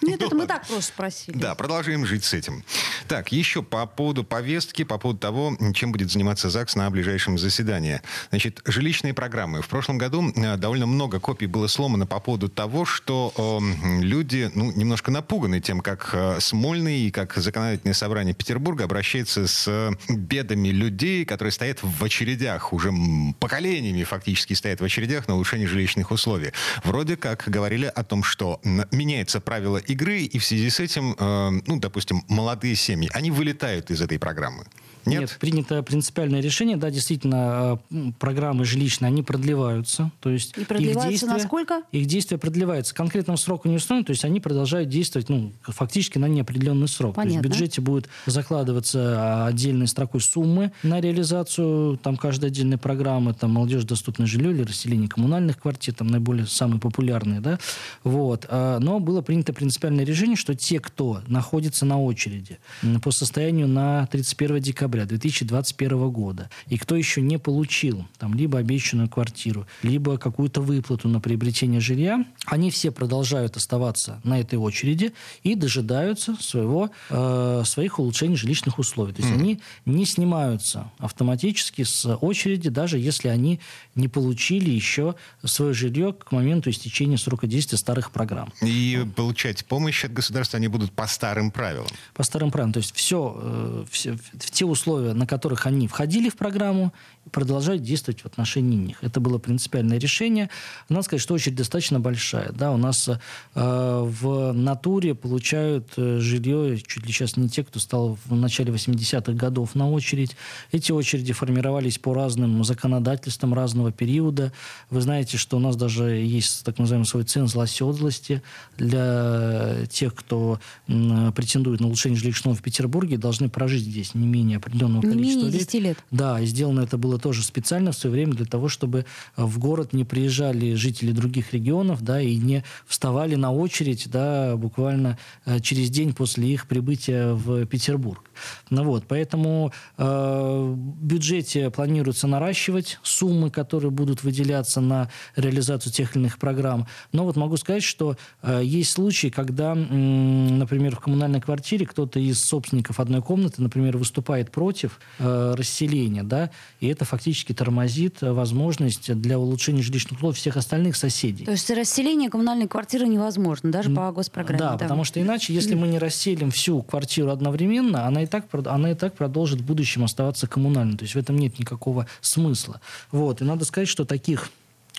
Нет, 0.00 0.22
это 0.22 0.34
мы 0.34 0.46
так 0.46 0.66
просто 0.66 0.92
спросили. 0.92 1.36
Да, 1.36 1.54
продолжаем 1.56 2.06
жить 2.06 2.24
с 2.24 2.32
этим. 2.32 2.62
Так, 3.08 3.32
еще 3.32 3.62
по 3.62 3.84
поводу 3.86 4.22
повестки, 4.22 4.84
по 4.84 4.96
поводу 4.98 5.18
того, 5.18 5.56
чем 5.74 5.90
будет 5.90 6.12
заниматься 6.12 6.50
ЗАГС 6.50 6.76
на 6.76 6.88
ближайшем 6.90 7.36
заседании. 7.36 8.00
Значит, 8.30 8.60
жилищные 8.64 9.12
программы. 9.12 9.62
В 9.62 9.68
прошлом 9.68 9.98
году 9.98 10.30
э, 10.36 10.56
довольно 10.56 10.86
много 10.86 11.18
копий 11.18 11.46
было 11.46 11.66
сломано 11.66 12.06
по 12.06 12.20
поводу 12.20 12.48
того, 12.48 12.84
что 12.84 13.32
э, 13.36 14.02
люди 14.02 14.50
ну, 14.54 14.70
немножко 14.72 15.10
напуганы 15.10 15.60
тем, 15.60 15.80
как 15.80 16.10
э, 16.12 16.38
Смольный 16.40 17.00
и 17.00 17.10
как 17.10 17.34
законодательное 17.34 17.94
собрание 17.94 18.34
Петербурга 18.34 18.84
обращается 18.84 19.48
с 19.48 19.66
э, 19.66 19.90
бедами 20.08 20.68
людей, 20.68 21.24
которые 21.24 21.50
стоят 21.50 21.80
в 21.82 22.04
очередях, 22.04 22.72
уже 22.72 22.92
поколениями 23.40 24.04
фактически 24.04 24.52
стоят 24.54 24.80
в 24.80 24.84
очередях 24.84 25.25
на 25.28 25.34
улучшение 25.34 25.66
жилищных 25.66 26.10
условий. 26.10 26.52
Вроде 26.84 27.16
как 27.16 27.44
говорили 27.46 27.86
о 27.86 28.04
том, 28.04 28.22
что 28.22 28.60
меняется 28.90 29.40
правила 29.40 29.78
игры, 29.78 30.20
и 30.20 30.38
в 30.38 30.44
связи 30.44 30.70
с 30.70 30.80
этим, 30.80 31.14
э, 31.18 31.60
ну, 31.66 31.78
допустим, 31.78 32.24
молодые 32.28 32.76
семьи, 32.76 33.10
они 33.12 33.30
вылетают 33.30 33.90
из 33.90 34.00
этой 34.00 34.18
программы. 34.18 34.64
Нет? 35.06 35.20
Нет, 35.20 35.36
принято 35.38 35.82
принципиальное 35.82 36.40
решение. 36.40 36.76
Да, 36.76 36.90
действительно, 36.90 37.78
э, 37.90 38.12
программы 38.18 38.64
жилищные, 38.64 39.08
они 39.08 39.22
продлеваются. 39.22 40.10
То 40.20 40.30
есть 40.30 40.56
И 40.58 40.64
продлеваются 40.64 41.06
их 41.06 41.10
действия, 41.10 41.28
на 41.28 41.38
сколько? 41.38 41.82
Их 41.92 42.06
действие 42.06 42.38
продлевается. 42.38 42.94
Конкретного 42.94 43.36
срока 43.36 43.68
не 43.68 43.76
установлено, 43.76 44.06
то 44.06 44.10
есть 44.10 44.24
они 44.24 44.40
продолжают 44.40 44.88
действовать 44.88 45.28
ну, 45.28 45.52
фактически 45.62 46.18
на 46.18 46.26
неопределенный 46.26 46.88
срок. 46.88 47.14
Понятно. 47.14 47.40
То 47.40 47.46
есть 47.46 47.56
в 47.56 47.60
бюджете 47.60 47.80
будет 47.80 48.08
закладываться 48.26 49.46
отдельной 49.46 49.86
строкой 49.86 50.20
суммы 50.20 50.72
на 50.82 51.00
реализацию 51.00 51.98
там, 51.98 52.16
каждой 52.16 52.46
отдельной 52.46 52.78
программы, 52.78 53.32
там, 53.32 53.52
молодежь 53.52 53.84
доступное 53.84 54.26
жилье 54.26 54.50
или 54.50 54.62
расселение 54.62 55.08
коммунальных 55.16 55.58
квартир, 55.58 55.94
там 55.94 56.06
наиболее 56.06 56.46
самые 56.46 56.80
популярные. 56.80 57.40
Да? 57.40 57.58
Вот. 58.04 58.46
А, 58.48 58.78
но 58.78 59.00
было 59.00 59.20
принято 59.20 59.52
принципиальное 59.52 60.04
решение, 60.04 60.36
что 60.36 60.54
те, 60.54 60.78
кто 60.78 61.22
находится 61.26 61.84
на 61.84 62.00
очереди 62.00 62.58
по 63.02 63.10
состоянию 63.10 63.66
на 63.66 64.06
31 64.06 64.60
декабря, 64.60 64.76
декабря 64.76 65.06
2021 65.06 66.10
года, 66.10 66.50
и 66.68 66.76
кто 66.76 66.96
еще 66.96 67.20
не 67.20 67.38
получил 67.38 68.04
там 68.18 68.34
либо 68.34 68.58
обещанную 68.58 69.08
квартиру, 69.08 69.66
либо 69.82 70.18
какую-то 70.18 70.60
выплату 70.60 71.08
на 71.08 71.20
приобретение 71.20 71.80
жилья, 71.80 72.24
они 72.46 72.70
все 72.70 72.90
продолжают 72.90 73.56
оставаться 73.56 74.20
на 74.22 74.40
этой 74.40 74.58
очереди 74.58 75.12
и 75.42 75.54
дожидаются 75.54 76.36
своего, 76.40 76.90
э, 77.10 77.62
своих 77.64 77.98
улучшений 77.98 78.36
жилищных 78.36 78.78
условий. 78.78 79.14
То 79.14 79.22
есть 79.22 79.34
mm. 79.34 79.38
они 79.38 79.60
не 79.86 80.04
снимаются 80.04 80.90
автоматически 80.98 81.82
с 81.82 82.16
очереди, 82.16 82.68
даже 82.68 82.98
если 82.98 83.28
они 83.28 83.60
не 83.94 84.08
получили 84.08 84.70
еще 84.70 85.05
свое 85.44 85.74
жилье 85.74 86.12
к 86.12 86.32
моменту 86.32 86.70
истечения 86.70 87.18
срока 87.18 87.46
действия 87.46 87.78
старых 87.78 88.10
программ. 88.10 88.52
И 88.62 89.06
получать 89.14 89.64
помощь 89.66 90.04
от 90.04 90.12
государства 90.12 90.56
они 90.56 90.68
будут 90.68 90.92
по 90.92 91.06
старым 91.06 91.50
правилам? 91.50 91.88
По 92.14 92.22
старым 92.22 92.50
правилам. 92.50 92.72
То 92.72 92.78
есть 92.78 92.94
все, 92.94 93.36
э, 93.38 93.84
все, 93.90 94.16
те 94.50 94.64
условия, 94.64 95.12
на 95.12 95.26
которых 95.26 95.66
они 95.66 95.86
входили 95.88 96.28
в 96.28 96.36
программу, 96.36 96.92
продолжают 97.30 97.82
действовать 97.82 98.22
в 98.22 98.26
отношении 98.26 98.76
них. 98.76 98.98
Это 99.02 99.20
было 99.20 99.38
принципиальное 99.38 99.98
решение. 99.98 100.50
Надо 100.88 101.02
сказать, 101.02 101.22
что 101.22 101.34
очередь 101.34 101.56
достаточно 101.56 102.00
большая. 102.00 102.52
Да, 102.52 102.72
у 102.72 102.76
нас 102.76 103.08
э, 103.08 103.18
в 103.54 104.52
натуре 104.52 105.14
получают 105.14 105.92
э, 105.96 106.18
жилье 106.20 106.78
чуть 106.78 107.06
ли 107.06 107.12
сейчас 107.12 107.36
не 107.36 107.48
те, 107.48 107.64
кто 107.64 107.80
стал 107.80 108.18
в 108.24 108.34
начале 108.34 108.72
80-х 108.72 109.32
годов 109.32 109.74
на 109.74 109.90
очередь. 109.90 110.36
Эти 110.72 110.92
очереди 110.92 111.32
формировались 111.32 111.98
по 111.98 112.14
разным 112.14 112.62
законодательствам 112.64 113.54
разного 113.54 113.92
периода. 113.92 114.52
Вы 114.90 115.00
знаете, 115.00 115.36
что 115.36 115.56
у 115.56 115.60
нас 115.60 115.76
даже 115.76 116.04
есть 116.10 116.64
так 116.64 116.78
называемый 116.78 117.06
свой 117.06 117.24
ценз 117.24 117.56
оседлости 117.56 118.42
для 118.76 119.86
тех, 119.90 120.14
кто 120.14 120.60
м, 120.88 121.32
претендует 121.32 121.80
на 121.80 121.86
улучшение 121.86 122.18
жилищного 122.18 122.54
в 122.54 122.62
Петербурге, 122.62 123.16
должны 123.18 123.48
прожить 123.48 123.82
здесь 123.82 124.14
не 124.14 124.26
менее 124.26 124.58
определенного 124.58 125.04
не 125.04 125.12
количества 125.12 125.46
менее 125.46 125.58
10 125.58 125.74
лет. 125.74 125.82
лет. 125.82 125.98
Да, 126.10 126.40
и 126.40 126.46
сделано 126.46 126.80
это 126.80 126.98
было 126.98 127.15
тоже 127.18 127.42
специально 127.42 127.92
в 127.92 127.96
свое 127.96 128.12
время 128.12 128.34
для 128.34 128.46
того, 128.46 128.68
чтобы 128.68 129.06
в 129.36 129.58
город 129.58 129.92
не 129.92 130.04
приезжали 130.04 130.74
жители 130.74 131.12
других 131.12 131.52
регионов, 131.52 132.02
да, 132.02 132.20
и 132.20 132.36
не 132.36 132.64
вставали 132.86 133.34
на 133.34 133.52
очередь, 133.52 134.08
да, 134.10 134.56
буквально 134.56 135.18
э, 135.44 135.60
через 135.60 135.90
день 135.90 136.14
после 136.14 136.48
их 136.48 136.66
прибытия 136.66 137.32
в 137.32 137.66
Петербург. 137.66 138.22
Ну 138.70 138.84
вот, 138.84 139.04
поэтому 139.08 139.72
э, 139.96 140.04
в 140.04 140.76
бюджете 140.76 141.70
планируется 141.70 142.26
наращивать 142.26 142.98
суммы, 143.02 143.50
которые 143.50 143.90
будут 143.90 144.22
выделяться 144.22 144.80
на 144.80 145.10
реализацию 145.36 145.92
тех 145.92 146.14
или 146.14 146.22
иных 146.22 146.38
программ. 146.38 146.86
Но 147.12 147.24
вот 147.24 147.36
могу 147.36 147.56
сказать, 147.56 147.82
что 147.82 148.16
э, 148.42 148.60
есть 148.62 148.90
случаи, 148.90 149.28
когда, 149.28 149.74
э, 149.74 149.76
например, 149.76 150.96
в 150.96 151.00
коммунальной 151.00 151.40
квартире 151.40 151.86
кто-то 151.86 152.20
из 152.20 152.42
собственников 152.42 153.00
одной 153.00 153.22
комнаты, 153.22 153.62
например, 153.62 153.96
выступает 153.96 154.50
против 154.50 155.00
э, 155.18 155.54
расселения, 155.56 156.22
да, 156.22 156.50
и 156.80 156.88
это 156.88 157.04
фактически 157.06 157.52
тормозит 157.52 158.18
возможность 158.20 159.12
для 159.14 159.38
улучшения 159.38 159.82
жилищных 159.82 160.18
условий 160.18 160.36
всех 160.36 160.56
остальных 160.56 160.96
соседей. 160.96 161.44
То 161.44 161.52
есть 161.52 161.70
расселение 161.70 162.30
коммунальной 162.30 162.68
квартиры 162.68 163.06
невозможно, 163.06 163.70
даже 163.70 163.90
по 163.90 164.12
госпрограмме? 164.12 164.58
Да, 164.58 164.72
да, 164.72 164.78
потому 164.78 165.04
что 165.04 165.20
иначе, 165.20 165.54
если 165.54 165.74
мы 165.74 165.88
не 165.88 165.98
расселим 165.98 166.50
всю 166.50 166.82
квартиру 166.82 167.30
одновременно, 167.30 168.06
она 168.06 168.22
и 168.22 168.26
так, 168.26 168.46
она 168.66 168.92
и 168.92 168.94
так 168.94 169.14
продолжит 169.14 169.60
в 169.60 169.64
будущем 169.64 170.04
оставаться 170.04 170.46
коммунальной. 170.46 170.96
То 170.98 171.04
есть 171.04 171.14
в 171.14 171.18
этом 171.18 171.38
нет 171.38 171.58
никакого 171.58 172.06
смысла. 172.20 172.80
Вот. 173.10 173.40
И 173.40 173.44
надо 173.44 173.64
сказать, 173.64 173.88
что 173.88 174.04
таких 174.04 174.50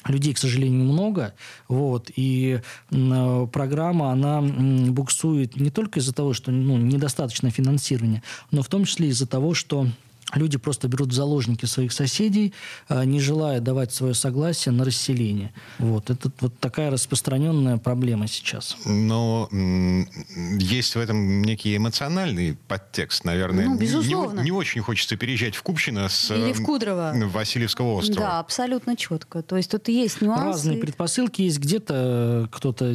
людей, 0.06 0.34
к 0.34 0.38
сожалению, 0.38 0.84
много, 0.84 1.34
вот, 1.68 2.10
и 2.16 2.62
э, 2.92 3.48
программа, 3.52 4.12
она 4.12 4.42
буксует 4.42 5.58
не 5.58 5.70
только 5.70 6.00
из-за 6.00 6.14
того, 6.14 6.34
что 6.34 6.52
ну, 6.52 6.78
недостаточно 6.78 7.50
финансирования, 7.50 8.24
но 8.52 8.62
в 8.62 8.68
том 8.68 8.86
числе 8.86 9.10
из-за 9.10 9.28
того, 9.28 9.54
что 9.54 9.88
Люди 10.34 10.58
просто 10.58 10.90
берут 10.90 11.10
в 11.10 11.14
заложники 11.14 11.66
своих 11.66 11.94
соседей, 11.94 12.54
а, 12.90 13.06
не 13.06 13.22
желая 13.22 13.62
давать 13.62 13.94
свое 13.94 14.14
согласие 14.14 14.74
на 14.74 14.84
расселение. 14.84 15.54
Вот. 15.80 16.10
Это 16.10 16.30
вот 16.42 16.60
такая 16.60 16.92
распространенная 16.92 17.78
проблема 17.78 18.28
сейчас. 18.28 18.76
Но 18.86 19.48
есть 20.60 20.96
в 20.96 21.00
этом 21.00 21.42
некий 21.44 21.78
эмоциональный 21.78 22.58
подтекст, 22.68 23.24
наверное. 23.24 23.68
Ну, 23.68 23.78
безусловно. 23.78 24.40
Не, 24.40 24.46
не 24.46 24.52
очень 24.52 24.82
хочется 24.82 25.16
переезжать 25.16 25.56
в 25.56 25.64
Купчино 25.64 26.10
с 26.10 26.30
Или 26.32 26.52
в 26.52 26.62
Кудрово. 26.62 27.14
Васильевского 27.16 27.94
острова. 27.94 28.20
Да, 28.20 28.40
абсолютно 28.40 28.98
четко. 28.98 29.42
То 29.42 29.56
есть 29.56 29.72
тут 29.72 29.88
есть 29.88 30.22
нюансы. 30.22 30.46
Разные 30.46 30.78
предпосылки 30.78 31.42
есть. 31.44 31.60
Где-то 31.60 32.50
кто-то 32.52 32.94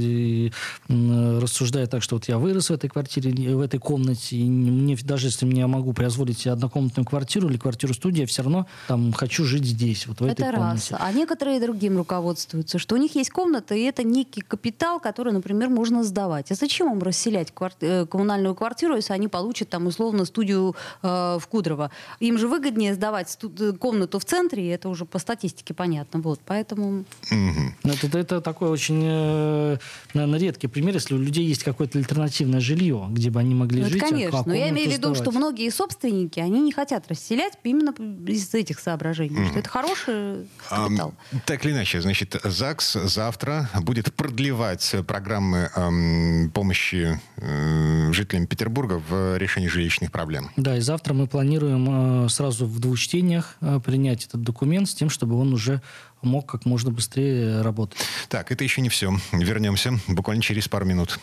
рассуждает 0.89 1.91
так, 1.91 2.03
что 2.03 2.17
вот 2.17 2.29
я 2.29 2.37
вырос 2.37 2.69
в 2.69 2.73
этой 2.75 2.91
квартире, 2.91 3.57
в 3.57 3.61
этой 3.61 3.81
комнате, 3.81 4.37
и 4.37 4.45
мне, 4.45 4.97
даже 5.03 5.29
если 5.29 5.47
мне 5.47 5.67
могу 5.67 5.95
позволить 5.95 6.41
себе 6.41 6.53
однокомнатную 6.53 7.07
квартиру, 7.07 7.22
квартиру 7.23 7.49
или 7.49 7.57
квартиру-студию, 7.57 8.23
я 8.23 8.27
все 8.27 8.43
равно 8.43 8.67
там 8.89 9.13
хочу 9.13 9.45
жить 9.45 9.65
здесь, 9.65 10.09
вот 10.09 10.21
в 10.21 10.25
это 10.25 10.43
этой 10.43 10.57
комнате. 10.57 10.95
раз. 10.95 11.01
А 11.01 11.13
некоторые 11.13 11.61
другим 11.61 11.97
руководствуются, 11.97 12.81
что 12.81 12.97
у 12.97 12.99
них 12.99 13.15
есть 13.15 13.31
комната, 13.31 13.77
и 13.77 13.83
это 13.83 14.03
некий 14.03 14.41
капитал, 14.41 14.99
который, 14.99 15.33
например, 15.33 15.69
можно 15.69 16.03
сдавать. 16.03 16.51
А 16.51 16.55
зачем 16.57 16.93
им 16.93 17.01
расселять 17.01 17.53
кварти- 17.55 18.03
э, 18.03 18.07
коммунальную 18.07 18.57
квартиру, 18.57 18.97
если 18.97 19.13
они 19.13 19.29
получат 19.29 19.69
там 19.69 19.87
условно 19.87 20.25
студию 20.25 20.75
э, 21.03 21.39
в 21.41 21.47
Кудрово? 21.47 21.93
Им 22.19 22.39
же 22.39 22.49
выгоднее 22.49 22.95
сдавать 22.95 23.29
студ- 23.29 23.61
э, 23.61 23.73
комнату 23.73 24.19
в 24.19 24.25
центре, 24.25 24.65
и 24.65 24.69
это 24.69 24.89
уже 24.89 25.05
по 25.05 25.21
статистике 25.21 25.75
понятно. 25.75 26.21
Вот, 26.21 26.41
поэтому... 26.45 27.05
Угу. 27.31 27.93
Это, 27.93 28.19
это 28.19 28.41
такой 28.41 28.69
очень, 28.69 29.01
э, 29.05 29.77
наверное, 30.13 30.41
редкий 30.41 30.67
пример, 30.67 30.95
если 30.95 31.15
у 31.15 31.19
людей 31.19 31.47
есть 31.47 31.63
какое-то 31.63 31.99
альтернативное 31.99 32.61
жилье, 32.61 33.07
где 33.11 33.31
бы 33.31 33.39
они 33.39 33.55
могли 33.55 33.83
ну, 33.83 33.89
жить. 33.89 34.03
Это, 34.03 34.11
конечно. 34.11 34.41
А 34.41 34.43
Но 34.45 34.55
я 34.55 34.71
имею 34.71 34.91
в 34.91 34.93
виду, 34.93 35.15
что 35.15 35.31
многие 35.31 35.71
собственники, 35.71 36.41
они 36.41 36.61
не 36.61 36.73
хотят 36.73 37.07
расселять 37.13 37.59
именно 37.65 37.95
из 38.27 38.53
этих 38.55 38.79
соображений, 38.81 39.39
mm. 39.39 39.49
что 39.51 39.59
это 39.59 39.69
хороший 39.69 40.49
капитал. 40.69 41.15
А, 41.33 41.37
так 41.47 41.65
или 41.65 41.73
иначе, 41.73 42.01
значит, 42.01 42.37
ЗАГС 42.43 42.93
завтра 43.05 43.69
будет 43.81 44.13
продлевать 44.15 44.95
программы 45.07 45.71
эм, 45.75 46.51
помощи 46.51 47.21
э, 47.37 48.13
жителям 48.13 48.47
Петербурга 48.47 49.03
в 49.09 49.37
решении 49.37 49.69
жилищных 49.69 50.11
проблем. 50.11 50.51
Да, 50.57 50.77
и 50.77 50.81
завтра 50.81 51.15
мы 51.15 51.27
планируем 51.27 52.25
э, 52.25 52.29
сразу 52.29 52.67
в 52.67 52.81
двух 52.81 52.99
чтениях 52.99 53.57
э, 53.61 53.81
принять 53.85 54.27
этот 54.27 54.43
документ 54.43 54.89
с 54.89 54.95
тем, 54.95 55.11
чтобы 55.11 55.39
он 55.39 55.53
уже 55.53 55.83
мог 56.23 56.51
как 56.51 56.65
можно 56.65 56.91
быстрее 56.91 57.63
работать. 57.63 57.99
Так, 58.29 58.53
это 58.53 58.65
еще 58.65 58.81
не 58.81 58.89
все. 58.89 59.13
Вернемся 59.33 59.99
буквально 60.09 60.43
через 60.43 60.69
пару 60.69 60.87
минут. 60.87 61.19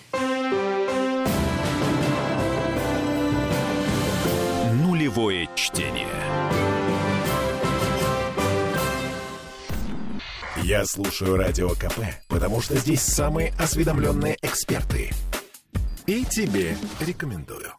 Нулевое 5.09 5.49
чтение. 5.55 6.05
Я 10.61 10.85
слушаю 10.85 11.35
Радио 11.35 11.69
КП, 11.69 11.99
потому 12.27 12.61
что 12.61 12.77
здесь 12.77 13.01
самые 13.01 13.51
осведомленные 13.57 14.37
эксперты. 14.43 15.09
И 16.05 16.25
тебе 16.25 16.77
рекомендую. 16.99 17.73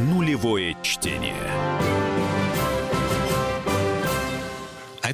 Нулевое 0.00 0.74
чтение. 0.82 1.53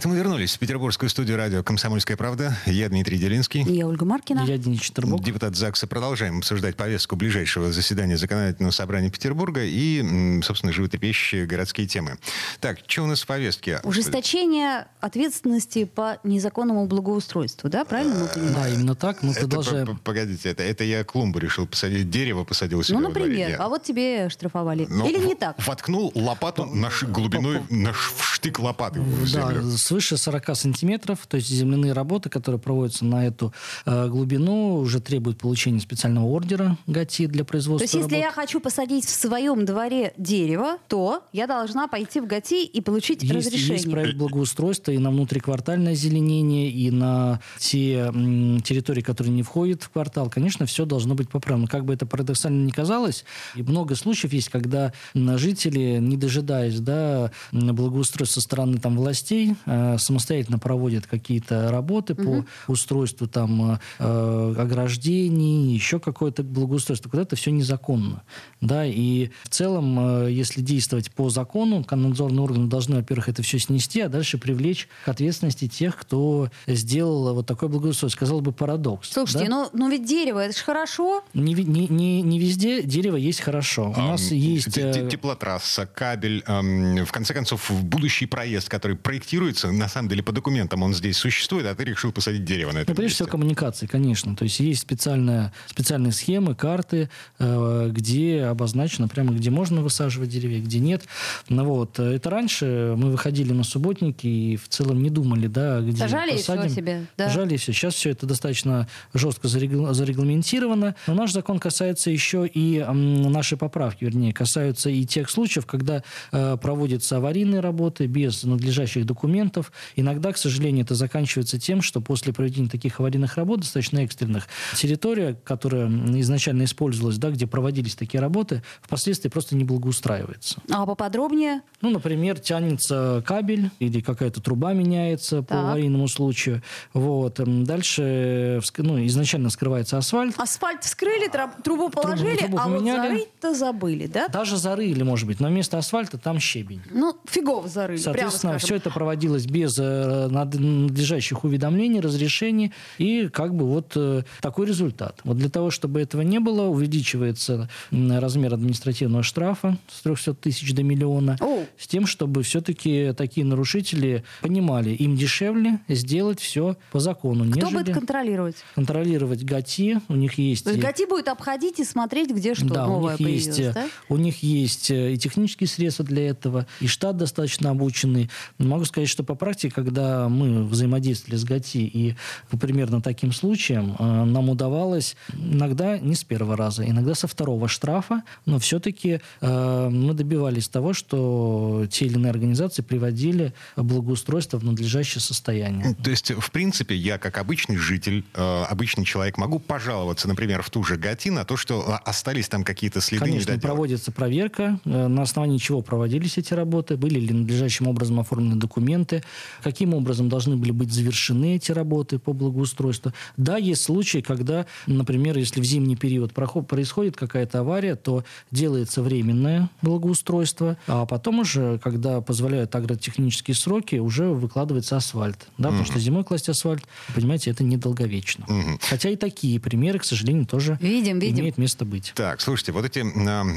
Это 0.00 0.08
мы 0.08 0.16
вернулись 0.16 0.56
в 0.56 0.58
петербургскую 0.58 1.10
студию 1.10 1.36
радио 1.36 1.62
«Комсомольская 1.62 2.16
правда». 2.16 2.56
Я 2.64 2.88
Дмитрий 2.88 3.18
Делинский. 3.18 3.60
Я 3.64 3.86
Ольга 3.86 4.06
Маркина. 4.06 4.46
Я 4.46 4.56
Денис 4.56 4.80
Четербок. 4.80 5.22
Депутат 5.22 5.54
ЗАГСа. 5.54 5.86
Продолжаем 5.86 6.38
обсуждать 6.38 6.74
повестку 6.74 7.16
ближайшего 7.16 7.70
заседания 7.70 8.16
Законодательного 8.16 8.72
собрания 8.72 9.10
Петербурга 9.10 9.60
и, 9.62 10.40
собственно, 10.42 10.72
животрепещущие 10.72 11.44
городские 11.44 11.86
темы. 11.86 12.16
Так, 12.60 12.78
что 12.86 13.02
у 13.02 13.06
нас 13.08 13.20
в 13.20 13.26
повестке? 13.26 13.80
Ужесточение 13.82 14.86
ответственности 15.00 15.84
по 15.84 16.16
незаконному 16.24 16.86
благоустройству, 16.86 17.68
да? 17.68 17.84
Правильно 17.84 18.20
мы 18.20 18.26
понимаем? 18.28 18.54
Да, 18.54 18.68
именно 18.70 18.94
так. 18.94 19.22
Мы 19.22 19.32
Это, 19.32 19.40
продолжаем. 19.40 19.98
Погодите, 20.02 20.48
это, 20.48 20.62
это 20.62 20.82
я 20.82 21.04
клумбу 21.04 21.38
решил 21.38 21.66
посадить, 21.66 22.08
дерево 22.08 22.44
посадил 22.44 22.78
у 22.78 22.82
себя 22.82 22.98
Ну, 22.98 23.08
например. 23.08 23.56
А 23.58 23.68
вот 23.68 23.82
тебе 23.82 24.30
штрафовали. 24.30 24.86
Ну, 24.88 25.06
Или 25.06 25.18
не 25.18 25.34
так? 25.34 25.56
Воткнул 25.66 26.10
лопату 26.14 26.64
наш 26.64 27.02
глубиной, 27.02 27.60
наш 27.68 28.14
в 28.16 28.39
штык 28.40 28.58
лопаты 28.58 29.00
в 29.00 29.26
землю. 29.26 29.62
Да, 29.62 29.76
свыше 29.76 30.16
40 30.16 30.56
сантиметров, 30.56 31.18
то 31.28 31.36
есть 31.36 31.48
земляные 31.48 31.92
работы, 31.92 32.30
которые 32.30 32.58
проводятся 32.58 33.04
на 33.04 33.26
эту 33.26 33.52
э, 33.84 34.08
глубину, 34.08 34.76
уже 34.76 35.00
требуют 35.00 35.38
получения 35.38 35.80
специального 35.80 36.24
ордера 36.26 36.78
ГАТИ 36.86 37.26
для 37.26 37.44
То 37.44 37.48
производства 37.50 37.84
есть, 37.84 37.94
если 37.94 38.14
работ. 38.14 38.24
я 38.24 38.32
хочу 38.32 38.60
посадить 38.60 39.04
в 39.04 39.10
своем 39.10 39.64
дворе 39.66 40.14
дерево, 40.16 40.78
то 40.88 41.22
я 41.32 41.46
должна 41.46 41.86
пойти 41.86 42.20
в 42.20 42.26
ГАТИ 42.26 42.64
и 42.64 42.80
получить 42.80 43.22
Есть, 43.22 43.34
разрешение. 43.34 43.74
есть 43.74 43.90
проект 43.90 44.16
благоустройства 44.16 44.92
и 44.92 44.98
на 44.98 45.10
внутриквартальное 45.10 45.92
озеленение, 45.92 46.70
и 46.70 46.90
на 46.90 47.40
те 47.58 48.10
м, 48.14 48.60
территории, 48.62 49.02
которые 49.02 49.34
не 49.34 49.42
входят 49.42 49.82
в 49.82 49.90
квартал. 49.90 50.30
Конечно, 50.30 50.64
все 50.66 50.86
должно 50.86 51.14
быть 51.14 51.28
поправлено. 51.28 51.68
Как 51.68 51.84
бы 51.84 51.92
это 51.92 52.06
парадоксально 52.06 52.64
ни 52.64 52.70
казалось, 52.70 53.24
и 53.54 53.62
много 53.62 53.94
случаев 53.94 54.32
есть, 54.32 54.48
когда 54.48 54.92
жители, 55.14 55.98
не 56.00 56.16
дожидаясь 56.16 56.80
да, 56.80 57.30
благоустройства 57.52 58.29
со 58.30 58.40
стороны 58.40 58.78
там, 58.78 58.96
властей, 58.96 59.56
э, 59.66 59.98
самостоятельно 59.98 60.58
проводят 60.58 61.06
какие-то 61.06 61.70
работы 61.70 62.14
по 62.14 62.44
устройству 62.68 63.26
там, 63.26 63.78
э, 63.98 64.54
ограждений, 64.58 65.74
еще 65.74 66.00
какое-то 66.00 66.42
благоустройство. 66.42 67.10
Вот 67.12 67.20
это 67.20 67.36
все 67.36 67.50
незаконно. 67.50 68.22
Да, 68.60 68.84
и 68.86 69.30
в 69.44 69.48
целом, 69.48 70.24
э, 70.24 70.32
если 70.32 70.60
действовать 70.60 71.10
по 71.10 71.30
закону, 71.30 71.84
надзорные 71.90 72.42
органы 72.42 72.66
должны, 72.68 72.96
во-первых, 72.96 73.28
это 73.28 73.42
все 73.42 73.58
снести, 73.58 74.00
а 74.00 74.08
дальше 74.08 74.38
привлечь 74.38 74.88
к 75.04 75.08
ответственности 75.08 75.68
тех, 75.68 75.96
кто 75.96 76.50
сделал 76.66 77.34
вот 77.34 77.46
такое 77.46 77.68
благоустройство. 77.68 78.20
Сказал 78.20 78.40
бы 78.40 78.52
парадокс. 78.52 79.10
Слушайте, 79.12 79.48
да? 79.48 79.50
ну, 79.50 79.70
ну 79.72 79.90
ведь 79.90 80.04
дерево, 80.04 80.40
это 80.40 80.56
же 80.56 80.64
хорошо. 80.64 81.22
не, 81.34 81.54
не, 81.54 81.88
не, 81.88 82.22
не 82.22 82.38
везде 82.38 82.82
дерево 82.82 83.16
есть 83.16 83.40
хорошо. 83.40 83.94
У 83.96 84.00
нас 84.00 84.30
есть... 84.30 84.76
э, 84.76 85.08
Теплотрасса, 85.10 85.86
кабель, 85.86 86.42
ам, 86.46 87.04
в 87.04 87.12
конце 87.12 87.34
концов, 87.34 87.70
в 87.70 87.84
будущий 88.20 88.26
проезд, 88.26 88.68
который 88.68 88.96
проектируется, 88.96 89.70
на 89.72 89.88
самом 89.88 90.08
деле, 90.08 90.22
по 90.22 90.32
документам 90.32 90.82
он 90.82 90.94
здесь 90.94 91.16
существует, 91.16 91.66
а 91.66 91.74
ты 91.74 91.84
решил 91.84 92.12
посадить 92.12 92.44
дерево 92.44 92.72
на 92.72 92.78
этом 92.80 92.92
Ну, 92.92 92.96
прежде 92.96 93.02
месте. 93.04 93.14
всего, 93.24 93.28
коммуникации, 93.28 93.86
конечно. 93.86 94.36
То 94.36 94.44
есть 94.44 94.60
есть 94.60 94.82
специальная, 94.82 95.52
специальные 95.66 96.12
схемы, 96.12 96.54
карты, 96.54 97.08
э, 97.38 97.88
где 97.92 98.44
обозначено 98.44 99.08
прямо, 99.08 99.32
где 99.32 99.50
можно 99.50 99.80
высаживать 99.82 100.28
деревья, 100.28 100.60
где 100.60 100.78
нет. 100.80 101.04
Ну, 101.48 101.64
вот. 101.64 101.98
Это 101.98 102.30
раньше 102.30 102.94
мы 102.96 103.10
выходили 103.10 103.52
на 103.52 103.64
субботники 103.64 104.26
и 104.26 104.56
в 104.56 104.68
целом 104.68 105.02
не 105.02 105.10
думали, 105.10 105.46
да, 105.46 105.80
где 105.80 105.96
Сажали 105.96 106.32
и 106.34 106.36
всё 106.36 106.54
посадим. 106.56 106.76
себе, 106.76 107.06
да. 107.16 107.28
Сажали 107.28 107.54
и 107.54 107.56
все. 107.56 107.72
Сейчас 107.72 107.94
все 107.94 108.10
это 108.10 108.26
достаточно 108.26 108.86
жестко 109.14 109.48
зарегл- 109.48 109.92
зарегламентировано. 109.94 110.94
Но 111.06 111.14
наш 111.14 111.32
закон 111.32 111.58
касается 111.58 112.10
еще 112.10 112.46
и 112.46 112.84
наши 112.86 113.56
поправки, 113.56 114.04
вернее, 114.04 114.32
касаются 114.32 114.90
и 114.90 115.04
тех 115.04 115.30
случаев, 115.30 115.64
когда 115.66 116.02
э, 116.32 116.56
проводятся 116.60 117.16
аварийные 117.16 117.60
работы 117.60 118.06
без 118.10 118.42
надлежащих 118.44 119.06
документов. 119.06 119.72
Иногда, 119.96 120.32
к 120.32 120.38
сожалению, 120.38 120.84
это 120.84 120.94
заканчивается 120.94 121.58
тем, 121.58 121.80
что 121.82 122.00
после 122.00 122.32
проведения 122.32 122.68
таких 122.68 123.00
аварийных 123.00 123.36
работ, 123.36 123.60
достаточно 123.60 124.00
экстренных, 124.00 124.46
территория, 124.76 125.36
которая 125.44 125.88
изначально 126.20 126.64
использовалась, 126.64 127.16
да, 127.18 127.30
где 127.30 127.46
проводились 127.46 127.94
такие 127.94 128.20
работы, 128.20 128.62
впоследствии 128.82 129.28
просто 129.28 129.56
не 129.56 129.64
благоустраивается. 129.64 130.60
А 130.70 130.84
поподробнее? 130.86 131.62
Ну, 131.80 131.90
например, 131.90 132.38
тянется 132.38 133.22
кабель 133.26 133.70
или 133.78 134.00
какая-то 134.00 134.40
труба 134.42 134.72
меняется 134.72 135.42
по 135.42 135.54
Так. 135.54 135.64
аварийному 135.64 136.08
случаю. 136.08 136.62
Вот. 136.92 137.40
Дальше 137.44 138.60
ну, 138.78 139.06
изначально 139.06 139.50
скрывается 139.50 139.98
асфальт. 139.98 140.34
Асфальт 140.38 140.84
вскрыли, 140.84 141.28
труб- 141.28 141.62
трубу 141.62 141.88
положили, 141.90 142.36
трубу 142.38 142.58
а 142.58 142.68
вот 142.68 142.78
поменяли. 142.78 143.08
зарыть-то 143.08 143.54
забыли, 143.54 144.06
да? 144.06 144.28
Даже 144.28 144.56
зарыли, 144.56 145.02
может 145.02 145.26
быть, 145.26 145.40
но 145.40 145.48
вместо 145.48 145.78
асфальта 145.78 146.18
там 146.18 146.38
щебень. 146.40 146.82
Ну, 146.90 147.16
фигово 147.28 147.68
зарыли, 147.68 147.98
Соответственно, 148.00 148.58
все 148.58 148.76
это 148.76 148.90
проводилось 148.90 149.46
без 149.46 149.78
э, 149.78 149.82
э, 149.82 150.28
надлежащих 150.28 151.44
уведомлений, 151.44 152.00
разрешений, 152.00 152.72
и 152.98 153.28
как 153.28 153.54
бы 153.54 153.66
вот 153.66 153.92
э, 153.96 154.22
такой 154.40 154.66
результат. 154.66 155.20
Вот 155.24 155.38
для 155.38 155.48
того, 155.48 155.70
чтобы 155.70 156.00
этого 156.00 156.22
не 156.22 156.38
было, 156.38 156.62
увеличивается 156.66 157.68
размер 157.90 158.54
административного 158.54 159.22
штрафа 159.22 159.78
с 159.88 160.02
300 160.02 160.34
тысяч 160.34 160.74
до 160.74 160.82
миллиона, 160.82 161.36
О. 161.40 161.64
с 161.78 161.86
тем, 161.86 162.06
чтобы 162.06 162.42
все-таки 162.42 163.12
такие 163.16 163.44
нарушители 163.44 164.24
понимали, 164.40 164.90
им 164.90 165.16
дешевле 165.16 165.80
сделать 165.88 166.40
все 166.40 166.76
по 166.92 167.00
закону. 167.00 167.44
Кто 167.50 167.60
нежели 167.60 167.82
будет 167.82 167.94
контролировать? 167.94 168.56
Контролировать 168.74 169.44
ГАТИ. 169.44 170.00
У 170.08 170.14
них 170.14 170.34
есть... 170.34 170.64
То 170.64 170.70
есть 170.70 170.82
ГАТИ 170.82 171.08
будет 171.08 171.28
обходить 171.28 171.80
и 171.80 171.84
смотреть, 171.84 172.30
где 172.30 172.54
что 172.54 172.66
да, 172.66 172.86
новое 172.86 173.16
у 173.16 173.22
них 173.22 173.46
есть, 173.46 173.72
да? 173.72 173.86
У 174.08 174.16
них 174.16 174.42
есть 174.42 174.90
и 174.90 175.16
технические 175.18 175.68
средства 175.68 176.04
для 176.04 176.28
этого, 176.28 176.66
и 176.80 176.86
штат 176.86 177.16
достаточно 177.16 177.70
обученный. 177.90 178.30
Могу 178.58 178.84
сказать, 178.84 179.08
что 179.08 179.24
по 179.24 179.34
практике, 179.34 179.74
когда 179.74 180.28
мы 180.28 180.64
взаимодействовали 180.64 181.36
с 181.36 181.44
ГАТИ, 181.44 181.78
и 181.78 182.16
примерно 182.60 183.00
таким 183.02 183.32
случаем 183.32 183.96
э, 183.98 184.24
нам 184.24 184.48
удавалось 184.48 185.16
иногда 185.34 185.98
не 185.98 186.14
с 186.14 186.24
первого 186.24 186.56
раза, 186.56 186.88
иногда 186.88 187.14
со 187.14 187.26
второго 187.26 187.68
штрафа, 187.68 188.22
но 188.46 188.58
все-таки 188.58 189.20
э, 189.40 189.88
мы 189.90 190.14
добивались 190.14 190.68
того, 190.68 190.92
что 190.92 191.86
те 191.90 192.06
или 192.06 192.14
иные 192.14 192.30
организации 192.30 192.82
приводили 192.82 193.52
благоустройство 193.76 194.58
в 194.58 194.64
надлежащее 194.64 195.20
состояние. 195.20 195.94
То 196.02 196.10
есть, 196.10 196.30
в 196.30 196.50
принципе, 196.50 196.94
я 196.94 197.18
как 197.18 197.38
обычный 197.38 197.76
житель, 197.76 198.24
э, 198.34 198.62
обычный 198.68 199.04
человек 199.04 199.36
могу 199.38 199.58
пожаловаться, 199.58 200.28
например, 200.28 200.62
в 200.62 200.70
ту 200.70 200.84
же 200.84 200.96
ГАТИ 200.96 201.30
на 201.30 201.44
то, 201.44 201.56
что 201.56 201.98
остались 202.04 202.48
там 202.48 202.64
какие-то 202.64 203.00
следы 203.00 203.24
Конечно, 203.24 203.58
проводится 203.58 204.12
проверка, 204.12 204.80
на 204.84 205.22
основании 205.22 205.58
чего 205.58 205.82
проводились 205.82 206.38
эти 206.38 206.54
работы, 206.54 206.96
были 206.96 207.18
ли 207.18 207.40
надлежащим 207.80 207.88
образом 207.88 208.20
оформлены 208.20 208.56
документы, 208.56 209.22
каким 209.62 209.94
образом 209.94 210.28
должны 210.28 210.56
были 210.56 210.70
быть 210.72 210.92
завершены 210.92 211.56
эти 211.56 211.72
работы 211.72 212.18
по 212.18 212.32
благоустройству. 212.32 213.12
Да, 213.36 213.56
есть 213.56 213.82
случаи, 213.82 214.20
когда, 214.20 214.66
например, 214.86 215.38
если 215.38 215.60
в 215.60 215.64
зимний 215.64 215.96
период 215.96 216.32
происходит 216.32 217.16
какая-то 217.16 217.60
авария, 217.60 217.96
то 217.96 218.24
делается 218.50 219.02
временное 219.02 219.68
благоустройство, 219.82 220.76
а 220.86 221.06
потом 221.06 221.40
уже, 221.40 221.78
когда 221.78 222.20
позволяют 222.20 222.74
агротехнические 222.74 223.54
сроки, 223.54 223.96
уже 223.96 224.24
выкладывается 224.24 224.96
асфальт. 224.96 225.48
Да, 225.58 225.68
угу. 225.68 225.78
Потому 225.78 225.84
что 225.84 225.98
зимой 225.98 226.24
класть 226.24 226.48
асфальт, 226.48 226.84
понимаете, 227.14 227.50
это 227.50 227.64
недолговечно. 227.64 228.44
Угу. 228.48 228.78
Хотя 228.88 229.10
и 229.10 229.16
такие 229.16 229.58
примеры, 229.60 229.98
к 229.98 230.04
сожалению, 230.04 230.46
тоже 230.46 230.78
видим, 230.80 231.18
видим. 231.18 231.40
имеют 231.40 231.58
место 231.58 231.84
быть. 231.84 232.12
Так, 232.14 232.40
слушайте, 232.40 232.72
вот 232.72 232.84
эти 232.84 233.04